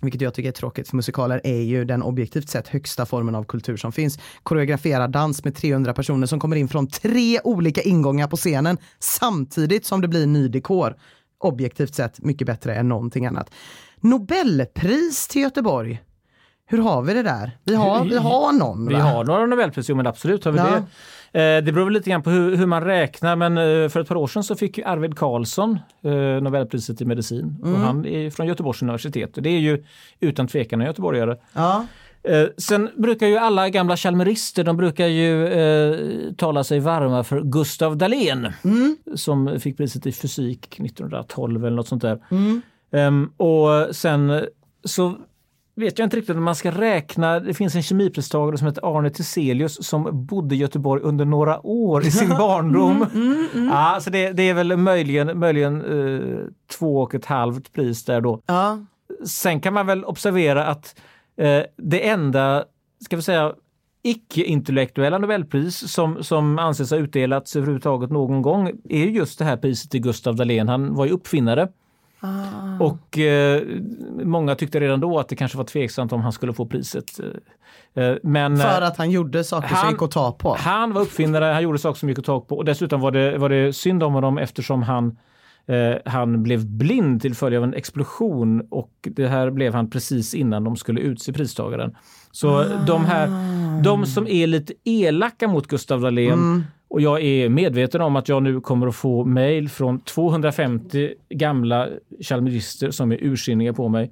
[0.00, 3.44] vilket jag tycker är tråkigt för musikaler, är ju den objektivt sett högsta formen av
[3.44, 4.18] kultur som finns.
[4.42, 9.86] Koreograferad dans med 300 personer som kommer in från tre olika ingångar på scenen samtidigt
[9.86, 10.94] som det blir ny dekor.
[11.38, 13.50] Objektivt sett mycket bättre än någonting annat.
[14.00, 16.02] Nobelpris till Göteborg.
[16.66, 17.58] Hur har vi det där?
[17.64, 19.00] Vi har, vi har någon Vi va?
[19.00, 20.64] har några Nobelpris, jo men absolut har vi Ja.
[20.64, 20.82] det.
[21.32, 24.16] Eh, Det beror lite grann på hur, hur man räknar men eh, för ett par
[24.16, 27.56] år sedan så fick ju Arvid Carlsson eh, Nobelpriset i medicin.
[27.62, 27.74] Mm.
[27.74, 29.36] Och han är från Göteborgs universitet.
[29.36, 29.84] Och det är ju
[30.20, 31.36] utan tvekan en göteborgare.
[31.52, 31.86] Ja.
[32.58, 35.96] Sen brukar ju alla gamla chalmerister, de brukar ju eh,
[36.36, 38.52] tala sig varma för Gustav Dalén
[39.14, 42.18] som fick priset i fysik 1912 eller något sånt där.
[42.92, 44.46] Ehm, och sen
[44.84, 45.14] så
[45.78, 49.10] vet jag inte riktigt om man ska räkna, det finns en kemipristagare som heter Arne
[49.10, 53.06] Tiselius som bodde i Göteborg under några år i sin barndom.
[53.72, 56.46] Ja, så det, det är väl möjligen, möjligen eh,
[56.78, 58.42] två och ett halvt pris där då.
[58.46, 58.78] Ja.
[59.26, 61.00] Sen kan man väl observera att
[61.36, 62.64] eh, det enda,
[63.04, 63.52] ska vi säga,
[64.02, 69.56] icke-intellektuella Nobelpris som, som anses ha utdelats överhuvudtaget någon gång är ju just det här
[69.56, 70.68] priset till Gustav Dalén.
[70.68, 71.68] Han var ju uppfinnare.
[72.80, 73.62] Och eh,
[74.24, 77.20] många tyckte redan då att det kanske var tveksamt om han skulle få priset.
[77.94, 80.56] Eh, men, För eh, att han gjorde saker som han- gick att ta på.
[80.58, 83.38] han var uppfinnare, han gjorde saker som gick att ta på och dessutom var det,
[83.38, 85.18] var det synd om honom eftersom han
[85.66, 90.34] eh, han blev blind till följd av en explosion och det här blev han precis
[90.34, 91.96] innan de skulle utse pristagaren.
[92.32, 93.28] Så de här,
[93.82, 98.42] de som är lite elaka mot Gustav Dalén och jag är medveten om att jag
[98.42, 101.88] nu kommer att få mejl från 250 gamla
[102.20, 104.10] chalmerister som är ursinniga på mig.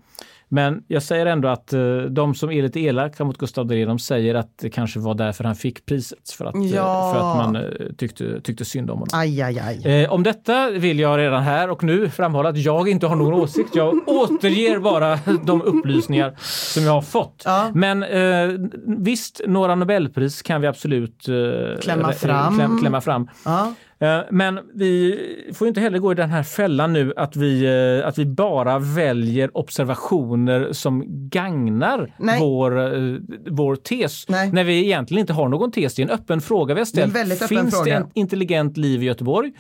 [0.49, 3.99] Men jag säger ändå att eh, de som är lite elaka mot Gustav Dalén, de
[3.99, 6.31] säger att det kanske var därför han fick priset.
[6.31, 7.13] För att, eh, Ja.
[7.15, 7.63] för att man eh,
[7.99, 9.09] tyckte, tyckte synd om honom.
[9.13, 10.07] Aj, aj, aj.
[10.09, 13.71] Om detta vill jag redan här och nu framhålla att jag inte har någon åsikt.
[13.75, 16.35] Jag återger bara de upplysningar
[16.75, 17.43] som jag har fått.
[17.45, 17.71] Ja.
[17.75, 18.05] Men
[19.05, 21.23] visst, några Nobelpris kan vi absolut
[21.83, 22.55] Klämma fram.
[22.57, 23.29] Kläm, klämma fram.
[23.45, 23.73] Ja.
[24.01, 25.19] Eh, Men vi
[25.55, 27.65] får inte heller gå i den här fällan nu att vi,
[28.01, 32.41] eh, att vi bara väljer observationer som gagnar Nej.
[32.41, 33.17] vår, eh,
[33.51, 34.29] vår tes.
[34.29, 34.53] Nej.
[34.53, 35.95] När vi egentligen inte har någon tes.
[35.95, 37.15] Det är en öppen fråga vi har ställt.
[37.15, 37.99] Det Finns det fråga.
[37.99, 39.53] ett intelligent liv i Göteborg?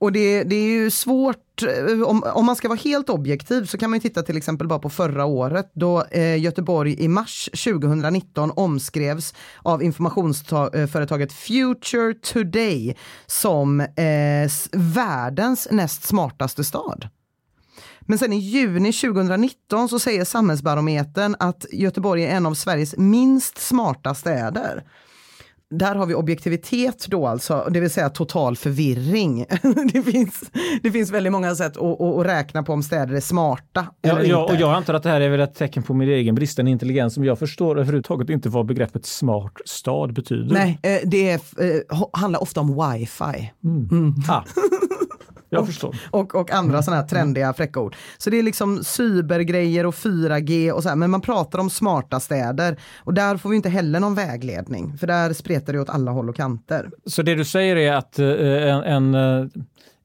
[0.00, 3.78] Och det, det är ju svårt, eh, om, om man ska vara helt objektiv så
[3.78, 7.48] kan man ju titta till exempel bara på förra året då eh, Göteborg i mars
[7.64, 17.08] 2019 omskrevs av informationsföretaget eh, Future Today som eh, världens näst smartaste stad.
[18.00, 23.58] Men sen i juni 2019 så säger Samhällsbarometern att Göteborg är en av Sveriges minst
[23.58, 24.84] smarta städer.
[25.70, 29.46] Där har vi objektivitet då alltså, det vill säga total förvirring.
[29.92, 30.50] det, finns,
[30.82, 34.30] det finns väldigt många sätt att, att, räkna på om städer är smarta Ja, eller
[34.30, 34.54] ja, inte.
[34.54, 37.14] och jag antar att det här är väl ett tecken på min egen bristande intelligens
[37.14, 40.54] som jag förstår överhuvudtaget inte vad begreppet smart stad betyder.
[40.54, 43.52] Nej, eh, det är, eh, handlar ofta om wifi
[44.28, 44.42] Ah,
[45.50, 45.96] jag förstår.
[46.10, 47.96] och, och andra sådana här trendiga fräcka ord.
[48.18, 52.20] Så det är liksom cybergrejer och 4G och så här, men man pratar om smarta
[52.20, 56.10] städer och där får vi inte heller någon vägledning för där spretar det åt alla
[56.10, 56.90] håll och kanter.
[57.06, 59.46] Så det du säger är att eh, en, en eh,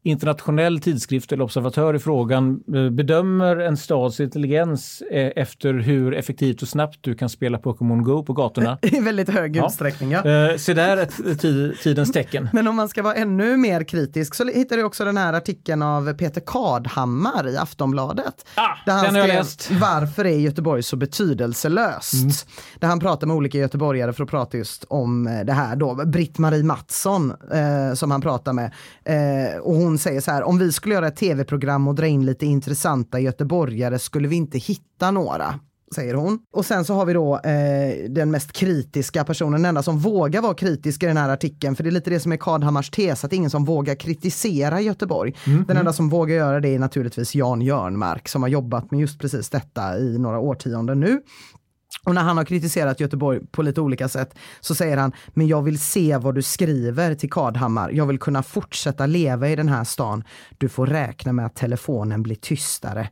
[0.05, 6.61] internationell tidskrift eller observatör i frågan eh, bedömer en stads intelligens eh, efter hur effektivt
[6.61, 8.77] och snabbt du kan spela Pokémon Go på gatorna.
[8.81, 9.65] I väldigt hög Ja.
[9.67, 10.11] utsträckning.
[10.11, 10.25] Ja.
[10.51, 12.49] Eh, Se där ett ett tid, tidens tecken.
[12.53, 15.81] Men om man ska vara ännu mer kritisk så hittar du också den här artikeln
[15.81, 18.45] av Peter Kadhammar i Aftonbladet.
[18.55, 19.69] Ah, där han skrev läst.
[19.69, 19.81] Mm.
[19.81, 22.47] Varför är Göteborg så betydelselöst?
[22.79, 25.95] Där han pratar med olika göteborgare för att prata just om det här då.
[26.05, 28.71] Britt-Marie Mattsson eh, som han pratar med.
[29.03, 32.25] Eh, och hon säger så här, om vi skulle göra ett tv-program och dra in
[32.25, 35.59] lite intressanta göteborgare skulle vi inte hitta några
[35.95, 36.39] säger hon.
[36.53, 40.41] Och sen så har vi då eh, den mest kritiska personen, den enda som vågar
[40.41, 43.23] vara kritisk i den här artikeln, för det är lite det som är Kadhammars tes,
[43.23, 45.35] att ingen som vågar kritisera Göteborg.
[45.67, 49.19] Den enda som vågar göra det är naturligtvis Jan Jörnmark som har jobbat med just
[49.19, 51.21] precis detta i några årtionden nu.
[52.03, 55.61] Och när han har kritiserat Göteborg på lite olika sätt så säger han, men jag
[55.61, 57.91] vill se vad du skriver till Kadhammar.
[57.91, 60.23] Jag vill kunna fortsätta leva i den här stan.
[60.57, 63.09] Du får räkna med att telefonen blir tystare.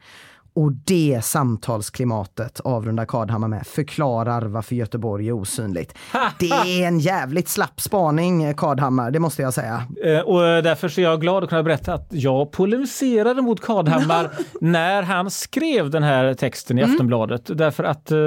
[0.56, 5.94] Och det samtalsklimatet avrundar Kadhammar med förklarar varför Göteborg är osynligt.
[6.40, 9.84] Det är en jävligt slapp spaning Kadhammar, det måste jag säga.
[10.06, 14.30] Eh, Och därför så är jag glad att kunna berätta att jag polemiserade mot Kadhammar
[14.62, 16.94] när han skrev den här texten i Mm.
[16.94, 17.58] Aftonbladet.
[17.58, 18.18] Därför att eh,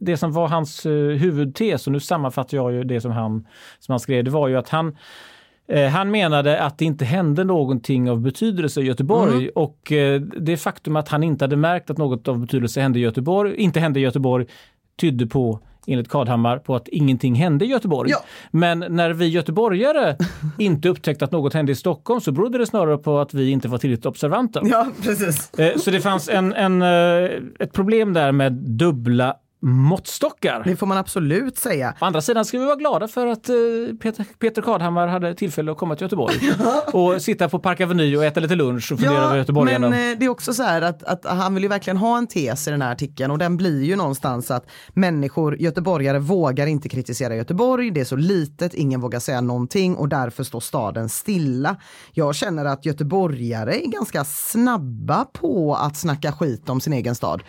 [0.00, 3.46] det som var hans eh, huvudtes, och nu sammanfattar jag ju det som han,
[3.78, 4.96] som han skrev, det var ju att han
[5.92, 10.96] Han menade att det inte hände någonting av betydelse i Göteborg och eh, det faktum
[10.96, 14.02] att han inte hade märkt att något av betydelse hände i Göteborg, inte hände i
[14.02, 14.46] Göteborg
[15.00, 18.10] tydde på enligt Kadhammar på att ingenting hände i Göteborg.
[18.10, 18.18] Ja.
[18.50, 20.16] Men när vi göteborgare
[20.58, 23.68] inte upptäckte att något hände i Stockholm så berodde det snarare på att vi inte
[23.68, 24.60] var tillräckligt observanta.
[24.64, 25.54] Ja, precis.
[25.58, 30.62] Eh, Så det fanns en, en, eh, ett problem där med dubbla måttstockar.
[30.64, 31.94] Det får man absolut säga.
[32.00, 33.54] Å andra sidan ska vi vara glada för att eh,
[34.02, 36.34] Peter, Peter Kadhammar hade tillfälle att komma till Göteborg
[36.92, 39.88] och sitta på Park Avenue och äta lite lunch och fundera över göteborgarna.
[39.88, 42.26] men eh, det är också så här att, att han vill ju verkligen ha en
[42.26, 46.88] tes i den här artikeln och den blir ju någonstans att människor, göteborgare vågar inte
[46.88, 51.76] kritisera Göteborg, det är så litet, ingen vågar säga någonting och därför står staden stilla.
[52.12, 57.42] Jag känner att göteborgare är ganska snabba på att snacka skit om sin egen stad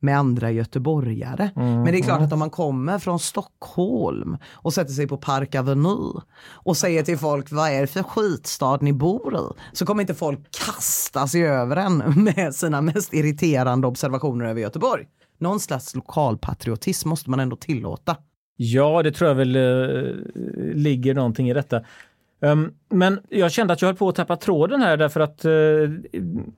[0.00, 1.50] med andra göteborgare.
[1.54, 5.54] Men det är klart att om man kommer från Stockholm och sätter sig på Park
[5.54, 6.20] Avenue
[6.52, 9.76] och säger till folk vad är det för skitstad ni bor i?
[9.76, 11.98] Så kommer inte folk kasta sig över en
[12.36, 15.06] med sina mest irriterande observationer över Göteborg.
[15.38, 18.16] Någon slags lokalpatriotism måste man ändå tillåta.
[18.56, 19.62] Ja, det tror jag väl eh,
[20.74, 21.80] ligger någonting i detta.
[22.40, 25.52] Um, men jag kände att jag höll på att tappa tråden här därför att eh,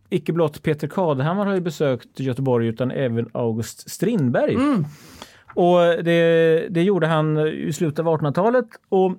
[0.08, 4.56] icke blott Peter Kadhammar har ju besökt Göteborg utan även August Strindberg.
[5.54, 8.66] Och det, det gjorde han i slutet av 1800-talet.
[8.88, 9.12] Och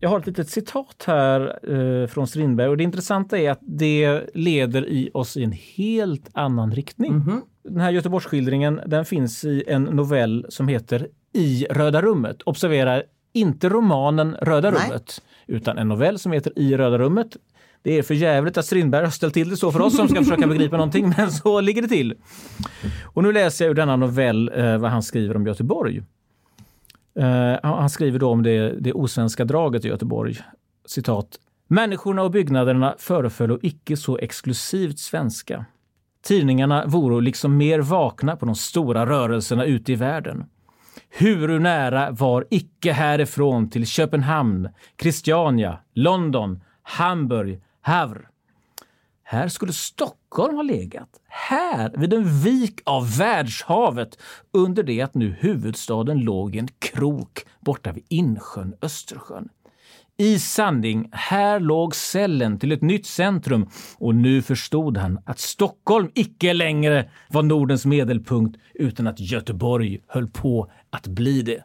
[0.00, 4.20] jag har ett litet citat här eh, från Strindberg och det intressanta är att det
[4.34, 7.24] leder i oss i en helt annan riktning.
[7.64, 12.42] Den här Göteborgsskildringen den finns i en novell som heter I Röda rummet.
[12.42, 14.80] Observera inte romanen Röda Nej.
[14.80, 17.36] rummet utan en novell som heter I Röda rummet.
[17.82, 20.18] Det är för jävligt att Strindberg har ställt till det så för oss som ska
[20.24, 22.14] försöka begripa någonting, men så ligger det till.
[23.04, 26.02] Och nu läser jag ur denna novell eh, vad han skriver om Göteborg.
[27.18, 30.38] Eh, han skriver då om det, det osvenska draget i Göteborg.
[30.86, 31.38] Citat.
[31.68, 35.64] Människorna och byggnaderna föreföll icke så exklusivt svenska.
[36.22, 40.44] Tidningarna voro liksom mer vakna på de stora rörelserna ute i världen.
[41.18, 44.68] Huru nära var icke härifrån till Köpenhamn,
[45.00, 48.26] Christiania, London, Hamburg, Havre.
[49.22, 51.08] Här skulle Stockholm ha legat.
[51.28, 54.18] Här, vid en vik av världshavet,
[54.52, 59.48] under det att nu huvudstaden låg i en krok borta vid insjön Östersjön.
[60.20, 66.10] I sanning, här låg cellen till ett nytt centrum och nu förstod han att Stockholm
[66.14, 71.64] icke längre var Nordens medelpunkt utan att Göteborg höll på att bli det.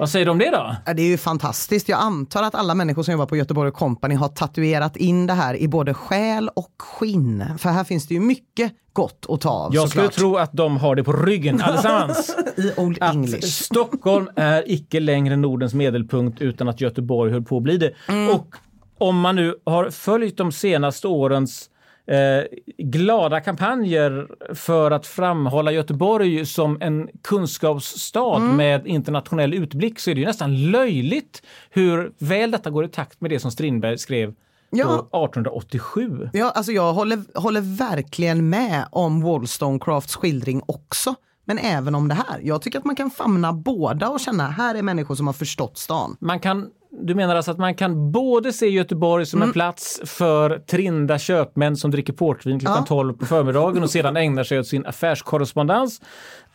[0.00, 0.76] Vad säger du om det då?
[0.94, 1.88] Det är ju fantastiskt.
[1.88, 5.56] Jag antar att alla människor som jobbar på Göteborg Company har tatuerat in det här
[5.56, 7.44] i både själ och skinn.
[7.58, 10.18] För här finns det ju mycket gott att ta av Jag skulle såklart.
[10.18, 12.36] tro att de har det på ryggen allesammans.
[12.56, 13.46] I Old att English.
[13.46, 17.92] Stockholm är icke längre Nordens medelpunkt utan att Göteborg höll på att bli det.
[18.08, 18.34] Mm.
[18.34, 18.54] Och
[18.98, 21.69] om man nu har följt de senaste årens
[22.10, 22.44] eh,
[22.78, 28.56] glada kampanjer för att framhålla Göteborg som en kunskapsstad Mm.
[28.56, 33.20] med internationell utblick så är det ju nästan löjligt hur väl detta går i takt
[33.20, 34.34] med det som Strindberg skrev
[34.72, 34.84] Ja.
[34.84, 34.92] på
[35.26, 36.30] 1887.
[36.32, 41.14] Ja, alltså jag håller, håller verkligen med om Wollstonecrafts skildring också.
[41.44, 42.40] Men även om det här.
[42.42, 45.78] Jag tycker att man kan famna båda och känna här är människor som har förstått
[45.78, 46.16] stan.
[46.20, 46.66] Man kan,
[47.02, 49.48] du menar alltså att man kan både se Göteborg som Mm.
[49.48, 52.86] en plats för trinda köpmän som dricker portvin klockan Ja.
[52.86, 56.00] 12 på förmiddagen och sedan ägnar sig åt sin affärskorrespondens.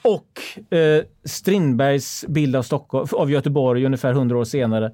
[0.02, 4.92] Och eh, Strindbergs bild av, Stockholm, av Göteborg ungefär 100 år senare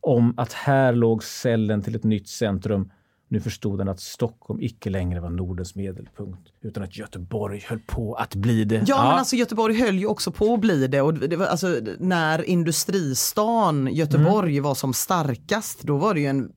[0.00, 2.90] om att här låg cellen till ett nytt centrum.
[3.28, 8.14] Nu förstod han att Stockholm icke längre var Nordens medelpunkt utan att Göteborg höll på
[8.14, 8.84] att bli det.
[8.86, 11.80] Ja, men alltså Göteborg höll ju också på att bli det och det var, alltså,
[11.98, 16.52] när industristan Göteborg var som starkast då var det ju en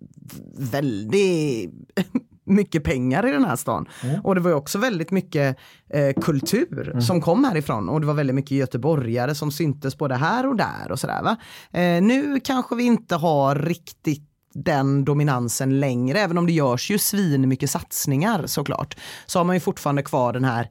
[0.57, 1.73] väldigt
[2.45, 3.85] mycket pengar i den här stan.
[4.23, 5.57] Och det var ju också väldigt mycket
[5.89, 10.47] eh, kultur som kom härifrån och det var väldigt mycket göteborgare som syntes både här
[10.47, 11.37] och där och sådär va.
[11.79, 16.97] Eh, nu kanske vi inte har riktigt den dominansen längre, även om det görs ju
[16.97, 18.97] svin mycket satsningar såklart.
[19.25, 20.69] Så har man ju fortfarande kvar den här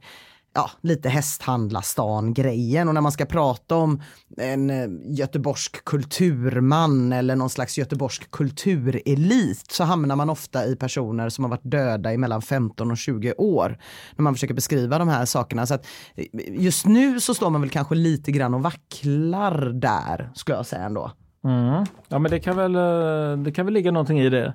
[0.53, 4.01] ja, lite hästhandlarstan-grejen och när man ska prata om
[4.37, 11.29] en eh, göteborgsk kulturman eller någon slags göteborgsk kulturelit så hamnar man ofta i personer
[11.29, 13.77] som har varit döda i mellan 15 och 20 år
[14.15, 15.65] när man försöker beskriva de här sakerna.
[15.65, 20.31] Så att eh, just nu så står man väl kanske lite grann och vacklar där
[20.35, 21.11] skulle jag säga ändå.
[21.43, 21.85] Mm.
[22.07, 24.53] Ja, men det kan, väl, eh, det kan väl ligga någonting i det.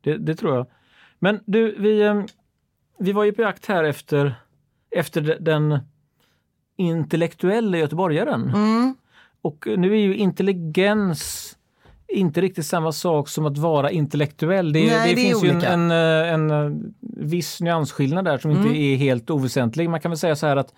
[0.00, 0.66] Det, det tror jag.
[1.18, 2.22] Men du, vi, eh,
[2.98, 4.34] vi var ju på jakt här efter,
[4.90, 5.78] efter de- den
[6.76, 8.52] intellektuella göteborgaren.
[9.42, 11.54] Och nu är ju intelligens
[12.08, 14.72] inte riktigt samma sak som att vara intellektuell.
[14.72, 18.62] Det, Nej, det, det är finns ju en, en, eh, viss nyansskillnad där som Mm.
[18.66, 19.90] inte är helt oväsentlig.
[19.90, 20.74] Man kan väl säga så här att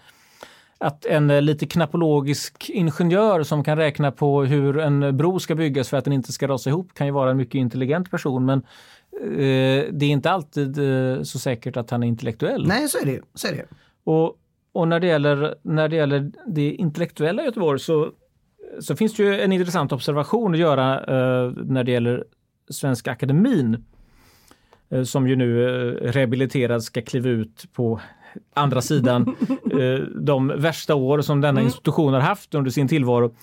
[0.81, 5.89] att en eh, lite knappologisk ingenjör som kan räkna på hur en bro ska byggas
[5.89, 8.59] för att den inte ska rasa ihop kan ju vara en mycket intelligent person men
[9.23, 12.67] eh, det är inte alltid eh, så säkert att han är intellektuell.
[12.67, 13.23] Nej, så är det ju.
[13.35, 13.65] Så är det.
[14.05, 14.37] Och,
[14.73, 18.11] och när, det gäller, när det gäller det intellektuella Göteborg så,
[18.81, 22.25] så finns det ju en intressant observation att göra eh, när det gäller
[22.71, 23.85] Svenska Akademin
[24.91, 28.01] eh, som ju nu eh, rehabiliterad ska kliva ut på
[28.55, 29.37] andra sidan
[29.73, 33.35] eh, de värsta år som denna institution har haft under sin tillvaro.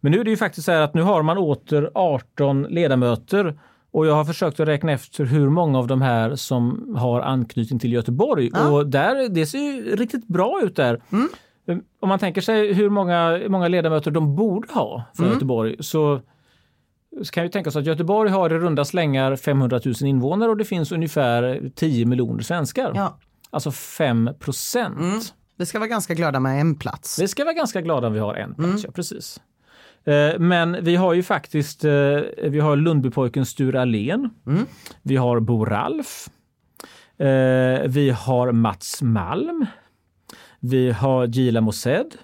[0.00, 3.58] Men nu är det ju faktiskt så här att nu har man åter 18 ledamöter
[3.92, 7.78] och jag har försökt att räkna efter hur många av de här som har anknytning
[7.78, 8.50] till Göteborg.
[8.50, 11.00] Och där, det ser ju riktigt bra ut där.
[12.00, 16.20] Om man tänker sig hur många, många ledamöter de borde ha för Göteborg så,
[17.22, 20.56] så kan ju tänka sig att Göteborg har i runda slängar 500 000 invånare och
[20.56, 22.92] det finns ungefär 10 miljoner svenskar.
[22.94, 23.18] Ja.
[23.52, 25.34] Alltså 5 procent.
[25.56, 27.18] Vi ska vara ganska glada med en plats.
[27.18, 29.40] Vi ska vara ganska glada om vi har en plats, ja precis.
[30.04, 31.90] Eh, Men vi har ju faktiskt, eh,
[32.48, 34.30] vi har Lundbypojken Sture Allén.
[35.02, 36.28] Vi har Bo Ralf.
[37.18, 37.26] Eh,
[37.88, 39.66] Vi har Mats Malm.
[40.60, 42.14] Vi har Gila Mosed.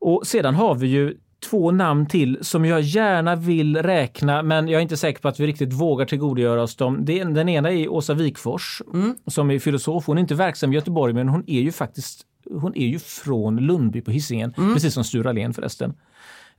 [0.00, 1.16] Och sedan har vi ju
[1.50, 5.40] två namn till som jag gärna vill räkna men jag är inte säker på att
[5.40, 7.04] vi riktigt vågar tillgodogöra oss dem.
[7.04, 8.82] Den ena är Åsa Wikfors
[9.26, 10.06] som är filosof.
[10.06, 13.56] Hon är inte verksam i Göteborg men hon är ju faktiskt hon är ju från
[13.56, 15.94] Lundby på Hisingen, precis som Sture Allén förresten.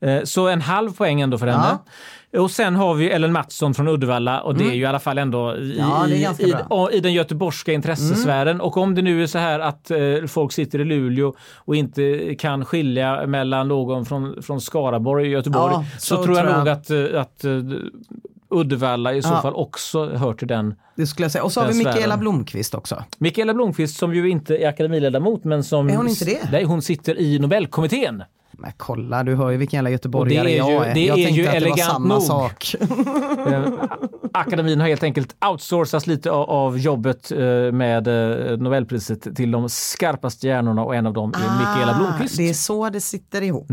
[0.01, 1.77] Eh, Så en halv poäng ändå för henne.
[2.37, 5.17] Och sen har vi Ellen Mattsson från Uddevalla och det är ju i alla fall
[5.17, 6.07] ändå i, Ja,
[6.91, 8.61] i, i den göteborgska intressesfären.
[8.61, 12.35] Och om det nu är så här att eh, folk sitter i Luleå och inte
[12.39, 16.57] kan skilja mellan någon från, från Skaraborg och Göteborg Ja, så, så tror jag jag.
[16.57, 17.45] nog att, eh, att
[18.49, 19.41] Uddevalla i så Ja.
[19.41, 20.75] fall också hör till den.
[20.95, 21.43] Det skulle jag säga.
[21.43, 22.19] Och så har vi Mikaela sfären.
[22.19, 23.03] Blomqvist också.
[23.17, 25.89] Mikaela Blomqvist som ju inte är akademiledamot men som...
[25.89, 26.49] Är hon inte det?
[26.51, 28.23] Nej, hon sitter i Nobelkommittén.
[28.57, 30.93] Men kolla, du hör ju vilken jävla göteborgare Och det är jag ju- är.
[30.93, 32.23] det jag är tänkte ju att det var elegant samma nog.
[32.23, 32.75] sak.
[33.47, 33.73] Eh,
[34.33, 37.37] Akademin har helt enkelt outsourcat lite av, jobbet eh,
[37.71, 42.35] med eh, Nobelpriset till de skarpaste hjärnorna och en av dem är Mikaela Blomqvist.
[42.39, 43.67] Ah, Det är så det sitter ihop.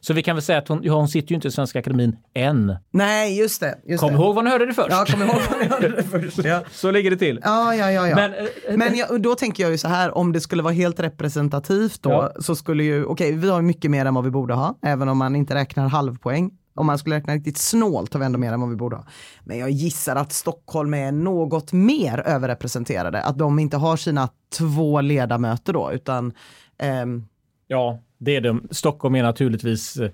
[0.00, 2.76] Så vi kan väl säga att hon, hon sitter ju inte i Svenska Akademin än.
[2.90, 3.78] Nej, just det.
[3.86, 4.18] Just Kom det.
[4.18, 4.88] ihåg vad ni hörde det först.
[4.90, 6.38] Ja, kom ihåg vad ni hörde det först.
[6.44, 6.60] Ja.
[6.72, 7.40] Så ligger det till.
[7.44, 8.08] Ja, ja, ja.
[8.08, 8.14] ja.
[8.16, 8.32] Men,
[8.78, 12.10] Men, jag, då tänker jag ju så här, om det skulle vara helt representativt då,
[12.10, 12.32] Ja.
[12.40, 15.18] så skulle ju, okej, vi har mycket mer än vad vi borde ha, även om
[15.18, 16.50] man inte räknar halvpoäng.
[16.74, 19.04] Om man skulle räkna riktigt snålt har vi ändå mer än vad vi borde ha.
[19.44, 25.00] Men jag gissar att Stockholm är något mer överrepresenterade, att de inte har sina två
[25.00, 26.32] ledamöter då, utan
[26.78, 27.24] ehm,
[27.66, 28.68] Ja, det är de.
[28.70, 30.10] Stockholm är naturligtvis eh,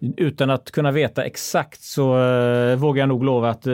[0.00, 3.72] utan att kunna veta exakt så eh, vågar jag nog lova att eh,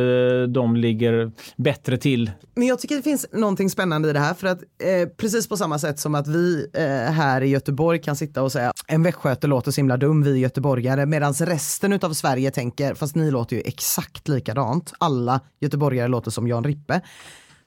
[0.49, 2.31] de ligger bättre till.
[2.55, 5.57] Men jag tycker det finns någonting spännande i det här för att eh, precis på
[5.57, 9.47] samma sätt som att vi eh, här i Göteborg kan sitta och säga en västgöte
[9.47, 13.57] låter så himla dum, vi är göteborgare, medan resten av Sverige tänker, fast ni låter
[13.57, 17.01] ju exakt likadant, alla göteborgare låter som Jan Rippe.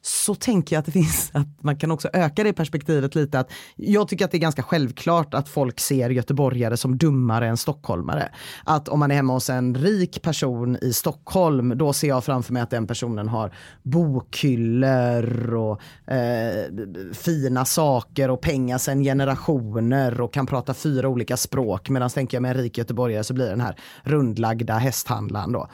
[0.08, 3.40] Så tänker jag att det finns, att man kan också öka det perspektivet lite.
[3.40, 7.58] Att jag tycker att det är ganska självklart att folk ser göteborgare som dummare än
[7.58, 8.32] stockholmare.
[8.64, 12.54] Att om man är hemma hos en rik person i Stockholm, då ser jag framför
[12.54, 13.54] mig att den personen har
[13.84, 15.82] bokhyllor och
[16.14, 16.66] eh,
[17.14, 21.90] fina saker och pengar sedan generationer och kan prata fyra olika språk.
[21.90, 25.70] Medan tänker jag med en rik göteborgare så blir den här rundlagda hästhandlaren då.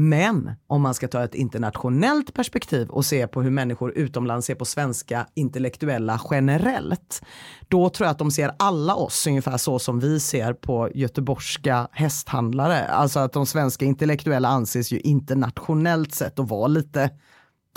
[0.00, 4.54] Men om man ska ta ett internationellt perspektiv och se på hur människor utomlands ser
[4.54, 7.22] på svenska intellektuella generellt,
[7.68, 11.88] då tror jag att de ser alla oss ungefär så som vi ser på göteborgska
[11.92, 12.86] hästhandlare.
[12.86, 17.10] Alltså att de svenska intellektuella anses ju internationellt sett att vara lite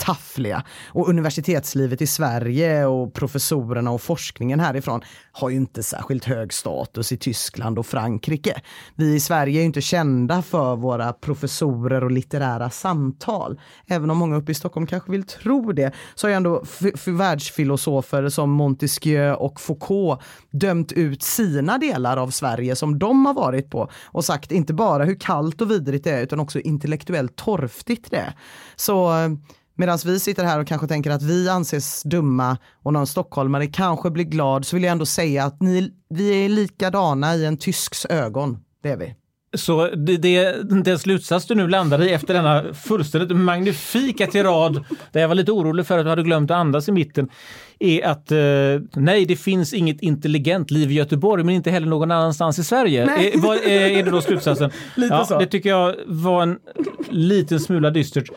[0.04, 0.64] taffliga.
[0.88, 5.00] Och universitetslivet i Sverige och professorerna och forskningen härifrån
[5.32, 8.60] har ju inte särskilt hög status i Tyskland och Frankrike.
[8.94, 13.60] Vi i Sverige är ju inte kända för våra professorer och litterära samtal.
[13.86, 16.64] Även om många uppe i Stockholm kanske vill tro det, så har ju ändå
[17.06, 23.70] världsfilosofer som Montesquieu och Foucault dömt ut sina delar av Sverige som de har varit
[23.70, 28.10] på och sagt inte bara hur kallt och vidrigt det är utan också intellektuellt torftigt
[28.10, 28.34] det är.
[28.76, 29.28] Så eh,
[29.76, 34.10] Medan vi sitter här och kanske tänker att vi anses dumma och någon stockholmare kanske
[34.10, 38.06] blir glad så vill jag ändå säga att ni, vi är likadana i en tysks
[38.06, 38.58] ögon.
[38.82, 39.14] Det är vi.
[39.54, 45.20] Så det, det, den slutsats du nu landar i efter denna fullständigt magnifika tirad, där
[45.20, 47.28] jag var lite orolig för att du hade glömt att andas i mitten,
[47.78, 52.10] är att eh, nej, det finns inget intelligent liv i Göteborg, men inte heller någon
[52.10, 53.06] annanstans i Sverige.
[53.06, 53.32] Nej.
[53.34, 54.70] Är, vad, är det då slutsatsen?
[54.96, 55.38] Lite ja, så.
[55.38, 56.58] Det tycker jag var en
[57.10, 58.30] liten smula dystert.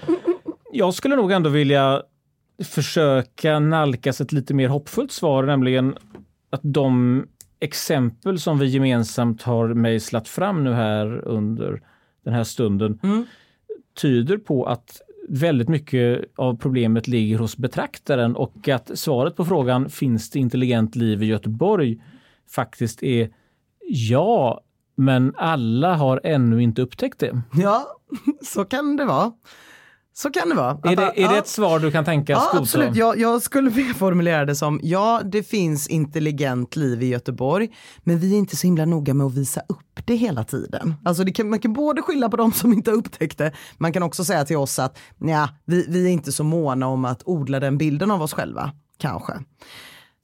[0.77, 2.03] Jag skulle nog ändå vilja
[2.63, 5.95] försöka nalkas ett lite mer hoppfullt svar, nämligen
[6.49, 7.23] att de
[7.59, 11.81] exempel som vi gemensamt har mejslat fram nu här under
[12.23, 12.99] den här stunden
[14.01, 19.89] tyder på att väldigt mycket av problemet ligger hos betraktaren och att svaret på frågan
[19.89, 22.01] finns det intelligent liv i Göteborg
[22.55, 23.29] faktiskt är
[23.89, 24.61] ja,
[24.95, 27.41] men alla har ännu inte upptäckt det.
[27.53, 27.87] Ja,
[28.41, 29.31] så kan det vara.
[30.17, 30.79] Så kan det vara.
[30.83, 32.57] Är det, är det ett svar du kan tänkas Ja, godta?
[32.61, 32.95] absolut.
[32.95, 37.69] Jag, jag skulle vilja formulera det som, ja, det finns intelligent liv i Göteborg,
[38.03, 40.93] men vi är inte så himla noga med att visa upp det hela tiden.
[41.05, 44.03] Alltså kan, man kan både skylla på de som inte har upptäckt det, man kan
[44.03, 47.59] också säga till oss att ja, vi, vi är inte så måna om att odla
[47.59, 49.33] den bilden av oss själva, kanske.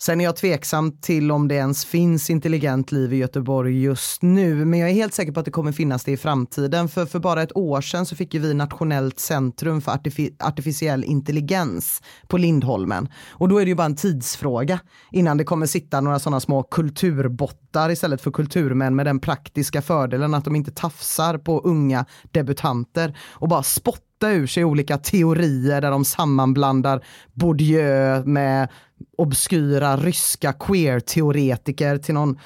[0.06, 4.66] Sen är jag tveksam till om det ens finns intelligent liv i Göteborg just nu,
[4.66, 6.90] men jag är helt säker på att det kommer finnas det i framtiden.
[6.90, 11.04] För, för bara ett år sedan så fick ju vi Nationellt centrum för artifi- artificiell
[11.04, 13.10] intelligens på Lindholmen.
[13.30, 14.80] Och då är det ju bara en tidsfråga
[15.12, 20.34] innan det kommer sitta några sådana små kulturbottar istället för kulturmän med den praktiska fördelen
[20.34, 25.92] att de inte tafsar på unga debutanter och bara spottar ur sig olika teorier där
[25.92, 28.70] de sammanblandar Bourdieu med
[29.18, 32.40] obskyra ryska queer-teoretiker till någon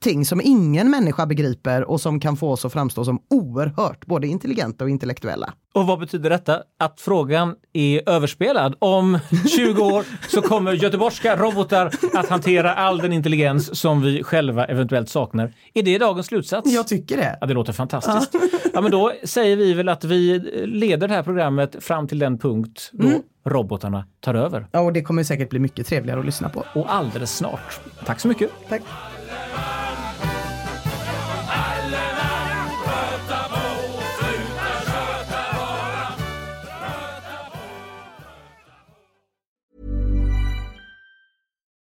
[0.00, 4.26] ting som ingen människa begriper och som kan få oss att framstå som oerhört både
[4.26, 5.52] intelligenta och intellektuella.
[5.74, 6.62] Och vad betyder detta?
[6.78, 8.74] Att frågan är överspelad.
[8.78, 9.18] Om
[9.56, 15.08] 20 år så kommer göteborgska robotar att hantera all den intelligens som vi själva eventuellt
[15.08, 15.52] saknar.
[15.74, 16.72] Är det dagens slutsats?
[16.72, 17.38] Jag tycker det.
[17.40, 18.34] Ja, det låter fantastiskt.
[18.74, 22.38] Ja, men då säger vi väl att vi leder det här programmet fram till den
[22.38, 23.20] punkt då Mm.
[23.44, 24.66] robotarna tar över.
[24.72, 26.64] Ja, och det kommer säkert bli mycket trevligare att lyssna på.
[26.74, 27.80] Och alldeles snart.
[28.06, 28.50] Tack så mycket.
[28.68, 28.82] Tack.